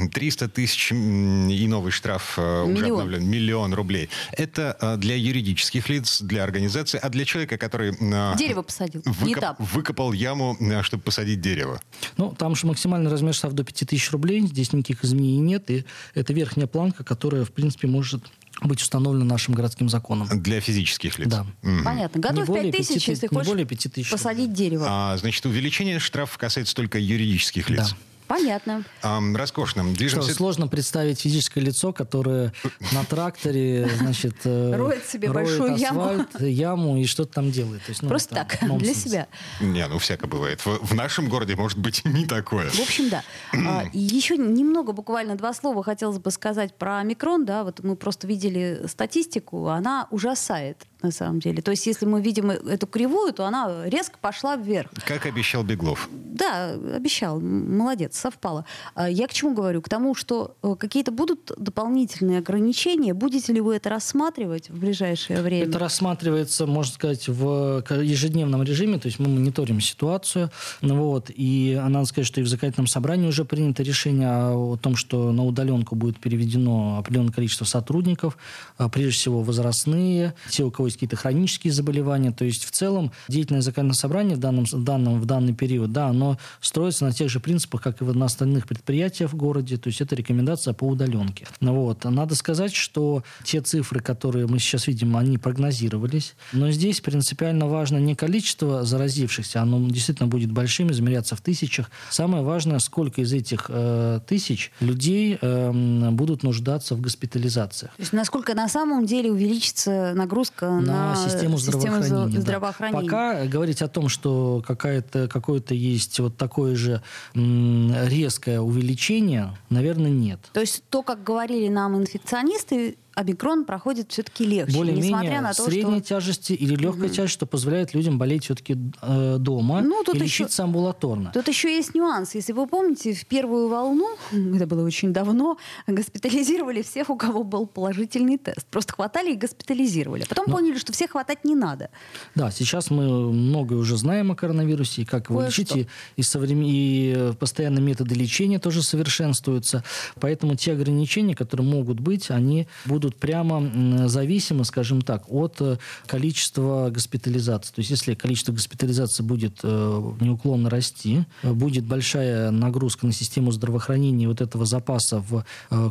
300 0.08 0.48
тысяч 0.48 0.92
и 0.92 1.66
новый 1.66 1.92
штраф 1.92 2.34
э, 2.38 2.64
миллион. 2.66 2.74
уже 2.74 2.86
обновлен, 2.86 3.24
миллион 3.34 3.74
рублей. 3.74 4.08
Это 4.32 4.76
э, 4.80 4.96
для 4.96 5.16
юридических 5.16 5.88
лиц, 5.88 6.20
для 6.20 6.44
организации, 6.44 6.98
а 7.02 7.08
для 7.08 7.24
человека, 7.24 7.56
который... 7.58 7.96
Э, 8.00 8.36
Дерево 8.36 8.62
посадил, 8.62 9.02
выкоп, 9.04 9.56
выкопал 9.58 10.12
яму, 10.12 10.56
чтобы 10.82 11.02
посадить 11.02 11.40
дерево. 11.40 11.80
Ну, 12.16 12.34
там 12.36 12.54
же 12.56 12.66
максимальный 12.66 13.10
размер 13.10 13.34
штраф 13.34 13.52
до 13.52 13.64
5000 13.64 14.10
рублей, 14.10 14.40
здесь 14.46 14.72
никаких 14.72 15.04
изменений 15.04 15.40
нет, 15.40 15.70
и 15.70 15.84
это 16.14 16.32
верхняя 16.32 16.66
планка, 16.66 17.04
которая, 17.04 17.44
в 17.44 17.52
принципе, 17.52 17.88
может 17.88 18.24
быть 18.62 18.80
установлена 18.80 19.24
нашим 19.24 19.54
городским 19.54 19.88
законом. 19.88 20.28
Для 20.30 20.60
физических 20.60 21.18
лиц? 21.18 21.28
Да. 21.28 21.46
Угу. 21.62 21.84
Понятно. 21.84 22.20
Готов 22.20 22.46
5 22.46 22.76
тысяч, 22.76 23.08
если 23.08 23.26
хочешь 23.26 23.46
более 23.46 23.66
5 23.66 23.92
тысяч. 23.92 24.10
посадить 24.10 24.52
дерево. 24.52 24.86
А, 24.88 25.16
значит, 25.16 25.44
увеличение 25.46 25.98
штрафа 25.98 26.38
касается 26.38 26.74
только 26.74 26.98
юридических 26.98 27.68
лиц? 27.70 27.90
Да. 27.90 27.96
Понятно. 28.26 28.84
А, 29.02 29.20
роскошно. 29.34 29.84
Движемся... 29.92 30.28
Что, 30.28 30.36
сложно 30.36 30.68
представить 30.68 31.20
физическое 31.20 31.60
лицо, 31.60 31.92
которое 31.92 32.52
на 32.92 33.04
тракторе, 33.04 33.88
значит, 33.98 34.36
э, 34.44 34.74
роет 34.76 35.06
себе 35.06 35.28
роет 35.30 35.46
большую 35.46 35.74
асфальт, 35.74 36.40
яму. 36.40 36.46
яму 36.46 36.96
и 36.96 37.04
что-то 37.04 37.34
там 37.34 37.50
делает. 37.50 37.82
То 37.84 37.90
есть, 37.90 38.02
ну, 38.02 38.08
Просто 38.08 38.34
так, 38.34 38.62
нонсенс. 38.62 38.82
для 38.82 38.94
себя. 38.94 39.26
Не, 39.60 39.86
ну 39.88 39.98
всяко 39.98 40.26
бывает. 40.26 40.64
В, 40.64 40.86
в 40.86 40.94
нашем 40.94 41.28
городе 41.28 41.54
может 41.54 41.78
быть 41.78 42.04
не 42.04 42.24
такое. 42.24 42.70
В 42.70 42.80
общем, 42.80 43.10
да. 43.10 43.22
а, 43.52 43.84
еще 43.92 44.36
немного, 44.36 44.92
буквально 44.92 45.36
два 45.36 45.52
слова 45.52 45.82
хотелось 45.82 46.18
бы 46.18 46.30
сказать 46.30 46.74
про 46.74 47.02
микрон. 47.02 47.44
Да, 47.44 47.64
вот 47.64 47.80
мы 47.82 47.96
просто 47.96 48.26
видели 48.26 48.84
статистику, 48.86 49.68
она 49.68 50.08
ужасает 50.10 50.86
на 51.02 51.10
самом 51.10 51.40
деле. 51.40 51.62
То 51.62 51.70
есть, 51.70 51.86
если 51.86 52.06
мы 52.06 52.22
видим 52.22 52.50
эту 52.50 52.86
кривую, 52.86 53.32
то 53.32 53.44
она 53.44 53.86
резко 53.86 54.18
пошла 54.18 54.56
вверх. 54.56 54.90
Как 55.06 55.26
обещал 55.26 55.62
Беглов. 55.62 56.08
Да, 56.34 56.72
обещал. 56.72 57.40
Молодец, 57.40 58.18
совпало. 58.18 58.64
А 58.96 59.08
я 59.08 59.28
к 59.28 59.32
чему 59.32 59.54
говорю? 59.54 59.80
К 59.80 59.88
тому, 59.88 60.16
что 60.16 60.56
э, 60.64 60.74
какие-то 60.76 61.12
будут 61.12 61.52
дополнительные 61.56 62.40
ограничения. 62.40 63.14
Будете 63.14 63.52
ли 63.52 63.60
вы 63.60 63.76
это 63.76 63.88
рассматривать 63.88 64.68
в 64.68 64.80
ближайшее 64.80 65.42
время? 65.42 65.68
Это 65.68 65.78
рассматривается, 65.78 66.66
можно 66.66 66.92
сказать, 66.92 67.28
в 67.28 67.84
ежедневном 68.02 68.64
режиме. 68.64 68.98
То 68.98 69.06
есть 69.06 69.20
мы 69.20 69.28
мониторим 69.28 69.80
ситуацию. 69.80 70.50
Вот, 70.82 71.30
и 71.32 71.80
надо 71.80 72.06
сказать, 72.06 72.26
что 72.26 72.40
и 72.40 72.44
в 72.44 72.48
законодательном 72.48 72.88
собрании 72.88 73.28
уже 73.28 73.44
принято 73.44 73.84
решение 73.84 74.28
о 74.28 74.76
том, 74.76 74.96
что 74.96 75.30
на 75.30 75.44
удаленку 75.44 75.94
будет 75.94 76.18
переведено 76.18 76.98
определенное 76.98 77.32
количество 77.32 77.64
сотрудников, 77.64 78.36
а 78.76 78.88
прежде 78.88 79.12
всего 79.12 79.42
возрастные, 79.42 80.34
те, 80.50 80.64
у 80.64 80.72
кого 80.72 80.88
есть 80.88 80.96
какие-то 80.96 81.14
хронические 81.14 81.72
заболевания. 81.72 82.32
То 82.32 82.44
есть 82.44 82.64
в 82.64 82.72
целом 82.72 83.12
деятельность 83.28 83.66
законодательного 83.66 83.94
собрания 83.94 84.34
в 84.34 84.40
данном, 84.40 84.64
в 84.64 84.82
данном, 84.82 85.20
в 85.20 85.26
данный 85.26 85.54
период, 85.54 85.92
да, 85.92 86.08
оно 86.08 86.23
строится 86.60 87.04
на 87.04 87.12
тех 87.12 87.28
же 87.28 87.40
принципах, 87.40 87.82
как 87.82 88.00
и 88.00 88.04
на 88.04 88.26
остальных 88.26 88.66
предприятиях 88.66 89.32
в 89.32 89.36
городе. 89.36 89.76
То 89.76 89.88
есть 89.88 90.00
это 90.00 90.14
рекомендация 90.14 90.74
по 90.74 90.84
удаленке. 90.84 91.46
Вот. 91.60 92.04
Надо 92.04 92.34
сказать, 92.34 92.74
что 92.74 93.22
те 93.42 93.60
цифры, 93.60 94.00
которые 94.00 94.46
мы 94.46 94.58
сейчас 94.58 94.86
видим, 94.86 95.16
они 95.16 95.38
прогнозировались. 95.38 96.34
Но 96.52 96.70
здесь 96.70 97.00
принципиально 97.00 97.66
важно 97.66 97.98
не 97.98 98.14
количество 98.14 98.84
заразившихся, 98.84 99.62
оно 99.62 99.88
действительно 99.88 100.28
будет 100.28 100.50
большим, 100.52 100.90
измеряться 100.90 101.36
в 101.36 101.40
тысячах. 101.40 101.90
Самое 102.10 102.42
важное, 102.42 102.78
сколько 102.78 103.20
из 103.20 103.32
этих 103.32 103.66
э, 103.68 104.20
тысяч 104.26 104.72
людей 104.80 105.38
э, 105.40 106.10
будут 106.10 106.42
нуждаться 106.42 106.94
в 106.94 107.00
госпитализациях. 107.00 107.92
То 107.96 108.02
есть 108.02 108.12
насколько 108.12 108.54
на 108.54 108.68
самом 108.68 109.06
деле 109.06 109.30
увеличится 109.30 110.12
нагрузка 110.14 110.70
на, 110.70 111.16
систему 111.16 111.58
здравоохранения. 111.58 112.02
Систему 112.02 112.40
здравоохранения. 112.42 113.10
Да. 113.10 113.32
Пока 113.32 113.46
говорить 113.46 113.82
о 113.82 113.88
том, 113.88 114.08
что 114.08 114.62
какая-то, 114.66 115.28
какое-то 115.28 115.74
есть 115.74 116.13
вот 116.22 116.36
такое 116.36 116.76
же 116.76 117.02
резкое 117.34 118.60
увеличение, 118.60 119.56
наверное, 119.70 120.10
нет. 120.10 120.40
То 120.52 120.60
есть 120.60 120.84
то, 120.90 121.02
как 121.02 121.22
говорили 121.22 121.68
нам 121.68 121.96
инфекционисты, 121.96 122.96
омикрон 123.14 123.64
проходит 123.64 124.12
все-таки 124.12 124.44
легче. 124.44 124.76
Более-менее 124.76 125.40
на 125.40 125.52
то, 125.52 125.64
средней 125.64 125.98
что... 125.98 126.08
тяжести 126.08 126.52
или 126.52 126.74
легкой 126.74 127.06
угу. 127.06 127.14
тяжести, 127.14 127.34
что 127.34 127.46
позволяет 127.46 127.94
людям 127.94 128.18
болеть 128.18 128.44
все-таки 128.44 128.76
э, 129.02 129.36
дома 129.38 129.82
ну, 129.82 130.02
тут 130.04 130.16
и 130.16 130.18
еще... 130.18 130.44
лечиться 130.44 130.64
амбулаторно. 130.64 131.30
Тут 131.32 131.48
еще 131.48 131.74
есть 131.74 131.94
нюанс. 131.94 132.34
Если 132.34 132.52
вы 132.52 132.66
помните, 132.66 133.14
в 133.14 133.26
первую 133.26 133.68
волну, 133.68 134.08
это 134.32 134.66
было 134.66 134.84
очень 134.84 135.12
давно, 135.12 135.58
госпитализировали 135.86 136.82
всех, 136.82 137.10
у 137.10 137.16
кого 137.16 137.44
был 137.44 137.66
положительный 137.66 138.38
тест. 138.38 138.66
Просто 138.70 138.92
хватали 138.92 139.32
и 139.32 139.36
госпитализировали. 139.36 140.24
Потом 140.28 140.46
Но... 140.48 140.56
поняли, 140.56 140.78
что 140.78 140.92
всех 140.92 141.12
хватать 141.12 141.44
не 141.44 141.54
надо. 141.54 141.90
Да, 142.34 142.50
сейчас 142.50 142.90
мы 142.90 143.32
многое 143.32 143.78
уже 143.78 143.96
знаем 143.96 144.32
о 144.32 144.36
коронавирусе, 144.36 145.02
и 145.02 145.04
как 145.04 145.30
его 145.30 145.40
Кое 145.40 145.48
лечить, 145.48 145.76
и, 145.76 145.88
и, 146.16 146.22
соврем... 146.22 146.62
и 146.62 147.32
постоянно 147.38 147.78
методы 147.78 148.14
лечения 148.14 148.58
тоже 148.58 148.82
совершенствуются. 148.82 149.84
Поэтому 150.20 150.56
те 150.56 150.72
ограничения, 150.72 151.34
которые 151.34 151.66
могут 151.66 152.00
быть, 152.00 152.30
они 152.30 152.66
будут 152.84 153.03
будут 153.04 153.16
прямо 153.16 154.08
зависимы, 154.08 154.64
скажем 154.64 155.02
так, 155.02 155.24
от 155.28 155.60
э, 155.60 155.76
количества 156.06 156.88
госпитализации. 156.90 157.74
То 157.74 157.80
есть 157.80 157.90
если 157.90 158.14
количество 158.14 158.52
госпитализации 158.52 159.22
будет 159.22 159.60
э, 159.62 160.12
неуклонно 160.20 160.70
расти, 160.70 161.24
э, 161.42 161.52
будет 161.52 161.84
большая 161.84 162.50
нагрузка 162.50 163.06
на 163.06 163.12
систему 163.12 163.52
здравоохранения, 163.52 164.26
вот 164.26 164.40
этого 164.40 164.64
запаса 164.64 165.22
в 165.28 165.44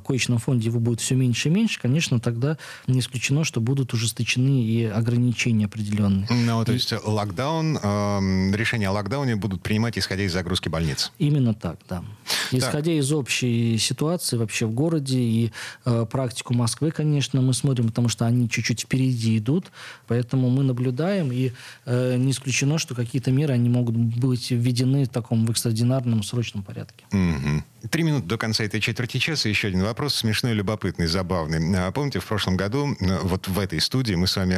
коечном 0.06 0.40
фонде 0.40 0.70
его 0.70 0.80
будет 0.80 1.02
все 1.02 1.16
меньше 1.16 1.50
и 1.50 1.52
меньше, 1.52 1.80
конечно, 1.80 2.20
тогда 2.20 2.58
не 2.88 3.00
исключено, 3.00 3.44
что 3.44 3.62
будут 3.62 3.94
ужесточены 3.94 4.64
и 4.64 4.86
ограничения 4.86 5.66
определенные. 5.66 6.28
Ну, 6.32 6.66
то 6.66 6.72
и... 6.72 6.76
есть 6.76 6.94
локдаун, 7.06 7.78
э, 7.78 8.52
решения 8.56 8.90
о 8.90 8.92
локдауне 8.92 9.36
будут 9.36 9.62
принимать, 9.62 10.00
исходя 10.00 10.24
из 10.24 10.34
загрузки 10.34 10.68
больниц? 10.68 11.12
Именно 11.20 11.54
так, 11.54 11.78
да. 11.88 12.04
Исходя 12.52 12.92
да. 12.92 12.94
из 12.94 13.12
общей 13.12 13.78
ситуации 13.78 14.38
вообще 14.38 14.66
в 14.66 14.72
городе 14.72 15.20
и 15.20 15.52
э, 15.86 16.08
практику 16.10 16.56
Москвы, 16.56 16.90
конечно, 16.92 17.03
конечно, 17.04 17.42
мы 17.42 17.54
смотрим, 17.54 17.88
потому 17.88 18.10
что 18.10 18.26
они 18.26 18.50
чуть-чуть 18.50 18.82
впереди 18.82 19.38
идут, 19.38 19.72
поэтому 20.08 20.50
мы 20.50 20.64
наблюдаем, 20.64 21.32
и 21.32 21.52
э, 21.86 22.16
не 22.18 22.32
исключено, 22.32 22.78
что 22.78 22.96
какие-то 22.96 23.32
меры, 23.32 23.54
они 23.54 23.70
могут 23.70 23.96
быть 23.96 24.52
введены 24.52 25.06
в 25.06 25.10
таком 25.10 25.46
в 25.46 25.52
экстраординарном 25.52 26.24
срочном 26.24 26.64
порядке. 26.64 27.06
Mm-hmm. 27.12 27.62
Три 27.90 28.04
минуты 28.04 28.28
до 28.28 28.38
конца 28.38 28.64
этой 28.64 28.80
четверти 28.80 29.18
часа. 29.18 29.50
Еще 29.50 29.68
один 29.68 29.84
вопрос, 29.84 30.16
смешной, 30.16 30.54
любопытный, 30.54 31.06
забавный. 31.06 31.60
А, 31.78 31.92
помните, 31.92 32.20
в 32.20 32.26
прошлом 32.26 32.56
году 32.56 32.96
вот 33.24 33.50
в 33.50 33.60
этой 33.60 33.82
студии 33.82 34.16
мы 34.16 34.28
с 34.28 34.38
вами 34.38 34.58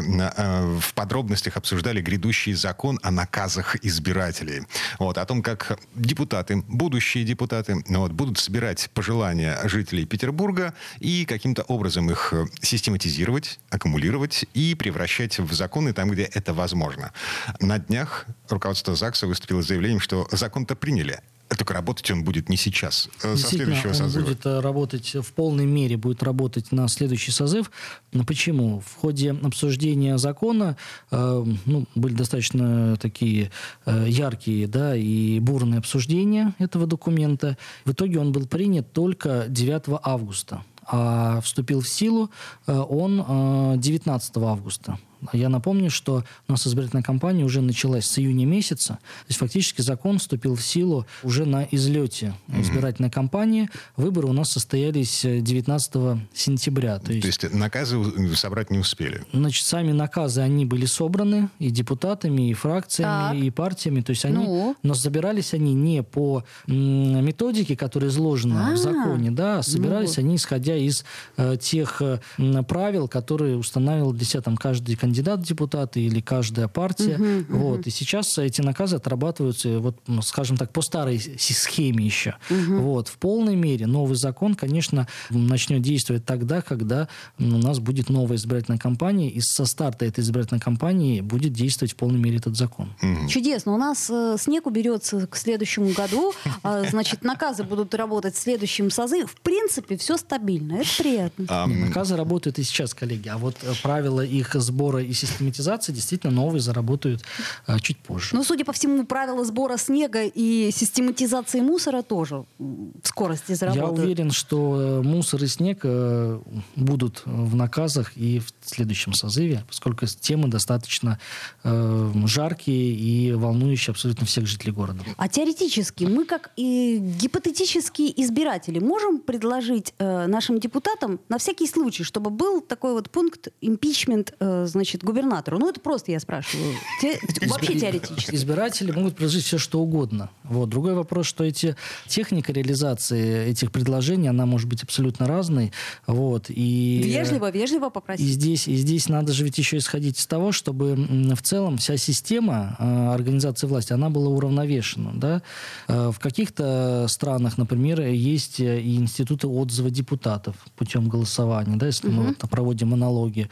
в 0.80 0.94
подробностях 0.94 1.58
обсуждали 1.58 2.02
грядущий 2.02 2.54
закон 2.54 3.00
о 3.02 3.10
наказах 3.10 3.84
избирателей. 3.84 4.62
Вот, 5.00 5.18
о 5.18 5.26
том, 5.26 5.42
как 5.42 5.80
депутаты, 5.96 6.64
будущие 6.68 7.24
депутаты, 7.24 7.84
вот, 7.88 8.12
будут 8.12 8.38
собирать 8.38 8.92
пожелания 8.94 9.60
жителей 9.64 10.06
Петербурга 10.06 10.76
и 11.00 11.26
каким-то 11.26 11.64
образом 11.64 12.12
их 12.12 12.32
систематизировать, 12.62 13.60
аккумулировать 13.70 14.46
и 14.54 14.76
превращать 14.76 15.40
в 15.40 15.54
законы 15.54 15.94
там, 15.94 16.10
где 16.10 16.24
это 16.24 16.54
возможно. 16.54 17.12
На 17.60 17.80
днях 17.80 18.26
руководство 18.50 18.96
ЗАГСа 18.96 19.28
выступило 19.28 19.62
с 19.62 19.68
заявлением, 19.68 20.00
что 20.00 20.28
закон-то 20.32 20.76
приняли, 20.76 21.22
только 21.56 21.74
работать 21.74 22.10
он 22.12 22.24
будет 22.24 22.50
не 22.50 22.58
сейчас, 22.58 23.10
а 23.24 23.36
со 23.36 23.48
следующего 23.48 23.90
он 23.90 23.96
созыва. 23.96 24.26
будет 24.26 24.46
э, 24.46 24.60
работать 24.60 25.16
в 25.16 25.34
полной 25.34 25.66
мере, 25.66 25.96
будет 25.96 26.24
работать 26.24 26.72
на 26.72 26.88
следующий 26.88 27.32
созыв. 27.32 27.72
Но 28.14 28.24
почему? 28.24 28.82
В 28.82 28.96
ходе 28.96 29.32
обсуждения 29.32 30.18
закона 30.18 30.76
э, 31.12 31.46
ну, 31.66 31.86
были 31.96 32.14
достаточно 32.14 32.98
такие 32.98 33.52
э, 33.86 34.06
яркие 34.08 34.68
да, 34.68 34.96
и 34.96 35.40
бурные 35.40 35.80
обсуждения 35.80 36.54
этого 36.60 36.88
документа. 36.88 37.58
В 37.86 37.92
итоге 37.92 38.20
он 38.20 38.32
был 38.32 38.48
принят 38.48 38.92
только 38.92 39.46
9 39.48 40.00
августа 40.04 40.64
а 40.88 41.42
вступил 41.42 41.82
в 41.82 41.88
силу 41.88 42.30
э, 42.68 42.78
он 42.78 43.80
19 43.80 44.38
августа. 44.38 44.98
Я 45.34 45.50
напомню, 45.50 45.90
что 45.90 46.24
у 46.48 46.52
нас 46.52 46.66
избирательная 46.68 47.04
кампания 47.04 47.44
уже 47.44 47.62
началась 47.62 48.06
с 48.06 48.20
июня 48.20 48.46
месяца. 48.46 48.94
То 48.94 49.30
есть 49.30 49.40
фактически 49.40 49.82
закон 49.82 50.20
вступил 50.20 50.56
в 50.56 50.64
силу 50.64 51.06
уже 51.24 51.46
на 51.46 51.68
излете 51.72 52.34
избирательной 52.48 53.10
кампании. 53.10 53.70
Выборы 53.98 54.28
у 54.28 54.34
нас 54.34 54.52
состоялись 54.52 55.22
19 55.24 56.20
сентября. 56.34 57.00
То 57.00 57.12
есть, 57.12 57.40
то 57.40 57.48
есть 57.48 57.56
наказы 57.56 57.98
собрать 58.36 58.70
не 58.70 58.80
успели? 58.80 59.24
Значит, 59.34 59.66
сами 59.66 59.92
наказы, 59.92 60.42
они 60.42 60.66
были 60.66 60.86
собраны 60.86 61.50
и 61.60 61.70
депутатами, 61.70 62.50
и 62.50 62.54
фракциями, 62.54 63.40
так. 63.40 63.44
и 63.44 63.50
партиями. 63.50 64.02
То 64.02 64.12
есть 64.12 64.26
они, 64.26 64.46
ну. 64.46 64.76
но 64.84 64.94
собирались 64.94 65.54
они 65.54 65.74
не 65.74 66.04
по 66.04 66.44
методике, 66.68 67.76
которая 67.76 68.10
изложена 68.10 68.68
А-а-а. 68.68 68.76
в 68.76 68.78
законе, 68.78 69.32
да, 69.32 69.60
а 69.60 69.64
собирались 69.64 70.18
ну. 70.18 70.24
они 70.24 70.36
исходя 70.36 70.76
из 70.76 71.06
э, 71.38 71.58
тех 71.60 72.02
э, 72.02 72.20
правил, 72.68 73.08
которые 73.08 73.58
устанавливал 73.58 74.14
для 74.14 74.26
себя 74.26 74.42
там 74.42 74.58
каждый 74.58 74.96
кандидат 74.96 75.15
в 75.42 75.44
депутаты 75.44 76.02
или 76.02 76.22
каждая 76.22 76.68
партия. 76.68 77.16
Угу, 77.16 77.58
вот. 77.58 77.80
Угу. 77.80 77.84
И 77.86 77.90
сейчас 77.90 78.38
эти 78.38 78.62
наказы 78.62 78.96
отрабатываются, 78.96 79.80
вот, 79.80 79.98
ну, 80.08 80.22
скажем 80.22 80.58
так, 80.58 80.72
по 80.72 80.82
старой 80.82 81.20
схеме 81.20 82.06
еще. 82.06 82.36
Угу. 82.50 82.80
Вот. 82.82 83.08
В 83.08 83.18
полной 83.18 83.56
мере 83.56 83.88
новый 83.88 84.16
закон, 84.16 84.56
конечно, 84.56 85.08
начнет 85.30 85.82
действовать 85.82 86.26
тогда, 86.26 86.62
когда 86.62 87.08
у 87.40 87.44
нас 87.44 87.80
будет 87.80 88.10
новая 88.10 88.38
избирательная 88.38 88.80
кампания, 88.80 89.30
и 89.30 89.42
со 89.42 89.66
старта 89.66 90.06
этой 90.06 90.22
избирательной 90.22 90.62
кампании 90.62 91.22
будет 91.22 91.54
действовать 91.54 91.94
в 91.94 91.96
полной 91.96 92.20
мере 92.20 92.38
этот 92.38 92.56
закон. 92.56 92.94
Угу. 93.02 93.28
Чудесно. 93.30 93.74
У 93.74 93.78
нас 93.78 94.10
э, 94.10 94.38
снег 94.40 94.66
уберется 94.66 95.28
к 95.28 95.36
следующему 95.36 95.90
году, 95.94 96.34
а, 96.64 96.84
значит, 96.90 97.24
наказы 97.24 97.64
будут 97.64 97.94
работать 97.96 98.36
в 98.36 98.40
следующем 98.40 98.92
созыве. 98.92 99.26
В 99.26 99.36
принципе, 99.42 99.98
все 99.98 100.18
стабильно. 100.18 100.78
Это 100.78 100.90
приятно. 100.98 101.66
наказы 101.68 102.16
работают 102.16 102.60
и 102.60 102.64
сейчас, 102.64 102.94
коллеги, 102.94 103.30
а 103.30 103.38
вот 103.38 103.56
э, 103.64 103.74
правила 103.82 104.22
их 104.22 104.54
сбора 104.56 104.86
сбора 104.86 105.02
и 105.06 105.14
систематизации 105.14 105.92
действительно 105.92 106.34
новые 106.34 106.62
заработают 106.62 107.24
а, 107.66 107.80
чуть 107.80 107.98
позже. 108.00 108.36
Но, 108.36 108.44
судя 108.44 108.66
по 108.66 108.74
всему, 108.74 109.06
правила 109.06 109.44
сбора 109.46 109.78
снега 109.78 110.24
и 110.24 110.72
систематизации 110.72 111.62
мусора 111.62 112.02
тоже 112.02 112.46
в 112.60 113.08
скорости 113.08 113.54
заработают. 113.54 113.98
Я 113.98 114.04
уверен, 114.04 114.32
что 114.32 114.80
э, 114.80 115.02
мусор 115.02 115.44
и 115.44 115.48
снег 115.48 115.80
э, 115.84 116.40
будут 116.76 117.22
в 117.26 117.56
наказах 117.56 118.18
и 118.18 118.40
в 118.40 118.54
следующем 118.66 119.14
созыве, 119.14 119.64
поскольку 119.68 120.06
темы 120.06 120.48
достаточно 120.48 121.20
э, 121.64 122.12
жаркие 122.26 122.96
и 122.96 123.34
волнующие 123.34 123.92
абсолютно 123.92 124.26
всех 124.26 124.46
жителей 124.48 124.72
города. 124.72 125.04
А 125.18 125.28
теоретически 125.28 126.06
мы, 126.06 126.26
как 126.26 126.52
и 126.56 126.98
гипотетические 126.98 128.22
избиратели, 128.24 128.80
можем 128.80 129.20
предложить 129.20 129.94
э, 129.98 130.28
нашим 130.28 130.60
депутатам 130.60 131.20
на 131.30 131.38
всякий 131.38 131.68
случай, 131.68 132.04
чтобы 132.04 132.30
был 132.30 132.62
такой 132.62 132.94
вот 132.94 133.10
пункт 133.10 133.50
импичмент, 133.62 134.34
э, 134.40 134.66
значит, 134.66 134.85
значит, 134.86 135.04
губернатору? 135.04 135.58
Ну, 135.58 135.70
это 135.70 135.80
просто 135.80 136.12
я 136.12 136.20
спрашиваю. 136.20 136.76
Те, 137.02 137.20
вообще 137.48 137.80
теоретически. 137.80 138.36
Избиратели 138.36 138.92
могут 138.92 139.16
предложить 139.16 139.44
все, 139.44 139.58
что 139.58 139.80
угодно. 139.80 140.30
Вот. 140.44 140.70
Другой 140.70 140.94
вопрос, 140.94 141.26
что 141.26 141.44
эти 141.44 141.76
техника 142.08 142.54
реализации 142.54 143.50
этих 143.50 143.72
предложений, 143.72 144.28
она 144.30 144.46
может 144.46 144.70
быть 144.70 144.84
абсолютно 144.84 145.28
разной. 145.28 145.72
Вот. 146.06 146.46
И, 146.50 147.02
вежливо, 147.04 147.50
вежливо 147.50 147.90
попросить. 147.90 148.26
И 148.26 148.30
здесь, 148.30 148.68
и 148.68 148.76
здесь 148.76 149.10
надо 149.10 149.34
же 149.34 149.44
ведь 149.44 149.58
еще 149.58 149.78
исходить 149.78 150.20
из 150.20 150.28
того, 150.28 150.52
чтобы 150.52 150.96
в 150.96 151.42
целом 151.42 151.78
вся 151.78 151.98
система 151.98 152.76
э, 152.78 153.14
организации 153.14 153.66
власти, 153.66 153.94
она 153.94 154.10
была 154.10 154.30
уравновешена. 154.30 155.12
Да? 155.16 155.42
Э, 155.88 156.12
в 156.12 156.20
каких-то 156.20 157.08
странах, 157.10 157.58
например, 157.58 158.02
есть 158.02 158.60
и 158.60 158.96
институты 158.98 159.48
отзыва 159.48 159.90
депутатов 159.90 160.56
путем 160.76 161.10
голосования, 161.10 161.76
да, 161.76 161.88
если 161.88 162.08
угу. 162.08 162.18
мы 162.18 162.28
вот 162.28 162.50
проводим 162.50 162.94
аналогии. 162.94 163.50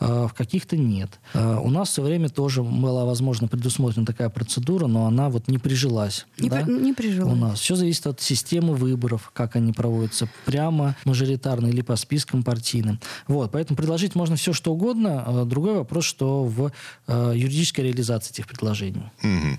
Э, 0.00 0.26
в 0.28 0.34
каких-то 0.34 0.73
это 0.74 0.82
нет. 0.82 1.10
А, 1.32 1.60
у 1.60 1.70
нас 1.70 1.90
все 1.90 2.02
время 2.02 2.28
тоже 2.28 2.62
была, 2.62 3.04
возможно, 3.04 3.48
предусмотрена 3.48 4.06
такая 4.06 4.28
процедура, 4.28 4.86
но 4.86 5.06
она 5.06 5.30
вот 5.30 5.48
не 5.48 5.58
прижилась. 5.58 6.26
Не, 6.38 6.50
да? 6.50 6.62
при, 6.62 6.72
не 6.72 6.92
прижилась. 6.92 7.32
У 7.32 7.36
нас 7.36 7.60
все 7.60 7.74
зависит 7.74 8.06
от 8.06 8.20
системы 8.20 8.74
выборов, 8.74 9.30
как 9.32 9.56
они 9.56 9.72
проводятся, 9.72 10.28
прямо 10.44 10.96
мажоритарно 11.04 11.68
или 11.68 11.82
по 11.82 11.96
спискам 11.96 12.42
партийным. 12.42 13.00
Вот, 13.26 13.52
поэтому 13.52 13.76
предложить 13.76 14.14
можно 14.14 14.36
все, 14.36 14.52
что 14.52 14.72
угодно. 14.72 15.24
А, 15.26 15.44
другой 15.44 15.74
вопрос, 15.74 16.04
что 16.04 16.44
в 16.44 16.72
а, 17.06 17.32
юридической 17.32 17.82
реализации 17.82 18.32
этих 18.32 18.46
предложений. 18.46 19.04
Угу. 19.22 19.58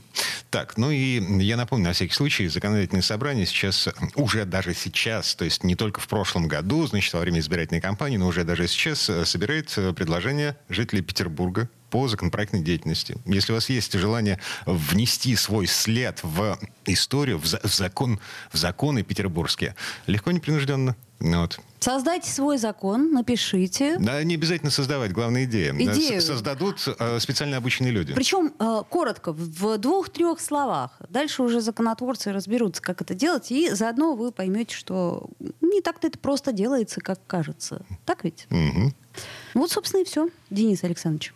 Так, 0.50 0.78
ну 0.78 0.90
и 0.90 1.44
я 1.44 1.58
напомню, 1.58 1.88
на 1.88 1.94
всякий 1.94 2.14
случай, 2.14 2.48
законодательное 2.48 3.02
собрание 3.02 3.46
сейчас, 3.46 3.90
уже 4.16 4.46
даже 4.46 4.74
сейчас, 4.74 5.36
то 5.36 5.44
есть 5.44 5.64
не 5.64 5.76
только 5.76 6.00
в 6.00 6.08
прошлом 6.08 6.48
году, 6.48 6.86
значит, 6.88 7.14
во 7.14 7.20
время 7.20 7.40
избирательной 7.40 7.82
кампании, 7.82 8.16
но 8.18 8.28
уже 8.28 8.44
даже 8.44 8.68
сейчас 8.68 9.10
э, 9.10 9.26
собирает 9.26 9.74
э, 9.76 9.92
предложение 9.92 10.56
жителей 10.70 11.02
Петербурга 11.06 11.70
по 11.90 12.08
законопроектной 12.08 12.62
деятельности. 12.62 13.16
Если 13.26 13.52
у 13.52 13.56
вас 13.56 13.70
есть 13.70 13.94
желание 13.94 14.40
внести 14.66 15.36
свой 15.36 15.68
след 15.68 16.20
в 16.24 16.60
историю, 16.86 17.38
в, 17.38 17.46
за, 17.46 17.60
в, 17.64 17.74
закон, 17.74 18.20
в 18.52 18.58
законы 18.58 19.04
петербургские, 19.04 19.76
легко, 20.08 20.32
непринужденно. 20.32 20.96
Ну 21.20 21.42
вот. 21.42 21.60
Создайте 21.80 22.30
свой 22.30 22.58
закон, 22.58 23.14
напишите. 23.14 23.98
Да, 24.00 24.22
не 24.24 24.36
обязательно 24.36 24.72
создавать, 24.72 25.14
главная 25.14 25.46
идея. 25.46 25.74
Идею. 25.74 26.22
Создадут 26.22 26.86
э, 27.00 27.20
специально 27.20 27.58
обученные 27.58 27.92
люди. 27.92 28.14
Причем 28.14 28.54
э, 28.60 28.82
коротко, 28.90 29.32
в 29.32 29.78
двух-трех 29.78 30.42
словах. 30.42 31.00
Дальше 31.10 31.44
уже 31.44 31.62
законотворцы 31.62 32.34
разберутся, 32.34 32.82
как 32.82 33.02
это 33.02 33.14
делать, 33.14 33.52
и 33.52 33.70
заодно 33.70 34.16
вы 34.16 34.32
поймете, 34.34 34.76
что 34.76 35.30
не 35.62 35.82
так-то 35.82 36.08
это 36.08 36.20
просто 36.20 36.52
делается, 36.52 37.00
как 37.00 37.20
кажется. 37.28 37.86
Так 38.04 38.24
ведь? 38.24 38.48
Угу. 38.50 38.94
Вот, 39.54 39.72
собственно, 39.72 40.02
и 40.02 40.06
все, 40.06 40.30
Денис 40.50 40.84
Александрович. 40.84 41.34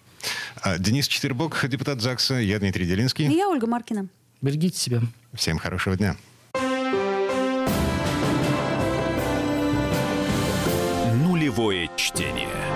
А, 0.61 0.77
Денис 0.77 1.07
Четвербок, 1.07 1.65
депутат 1.67 2.01
ЗАГСа, 2.01 2.35
я 2.35 2.59
Дмитрий 2.59 2.85
Делинский. 2.85 3.27
И 3.27 3.35
я 3.35 3.47
Ольга 3.47 3.67
Маркина. 3.67 4.07
Берегите 4.41 4.77
себя. 4.77 5.01
Всем 5.33 5.57
хорошего 5.57 5.95
дня. 5.95 6.15
Нулевое 11.15 11.89
чтение. 11.95 12.68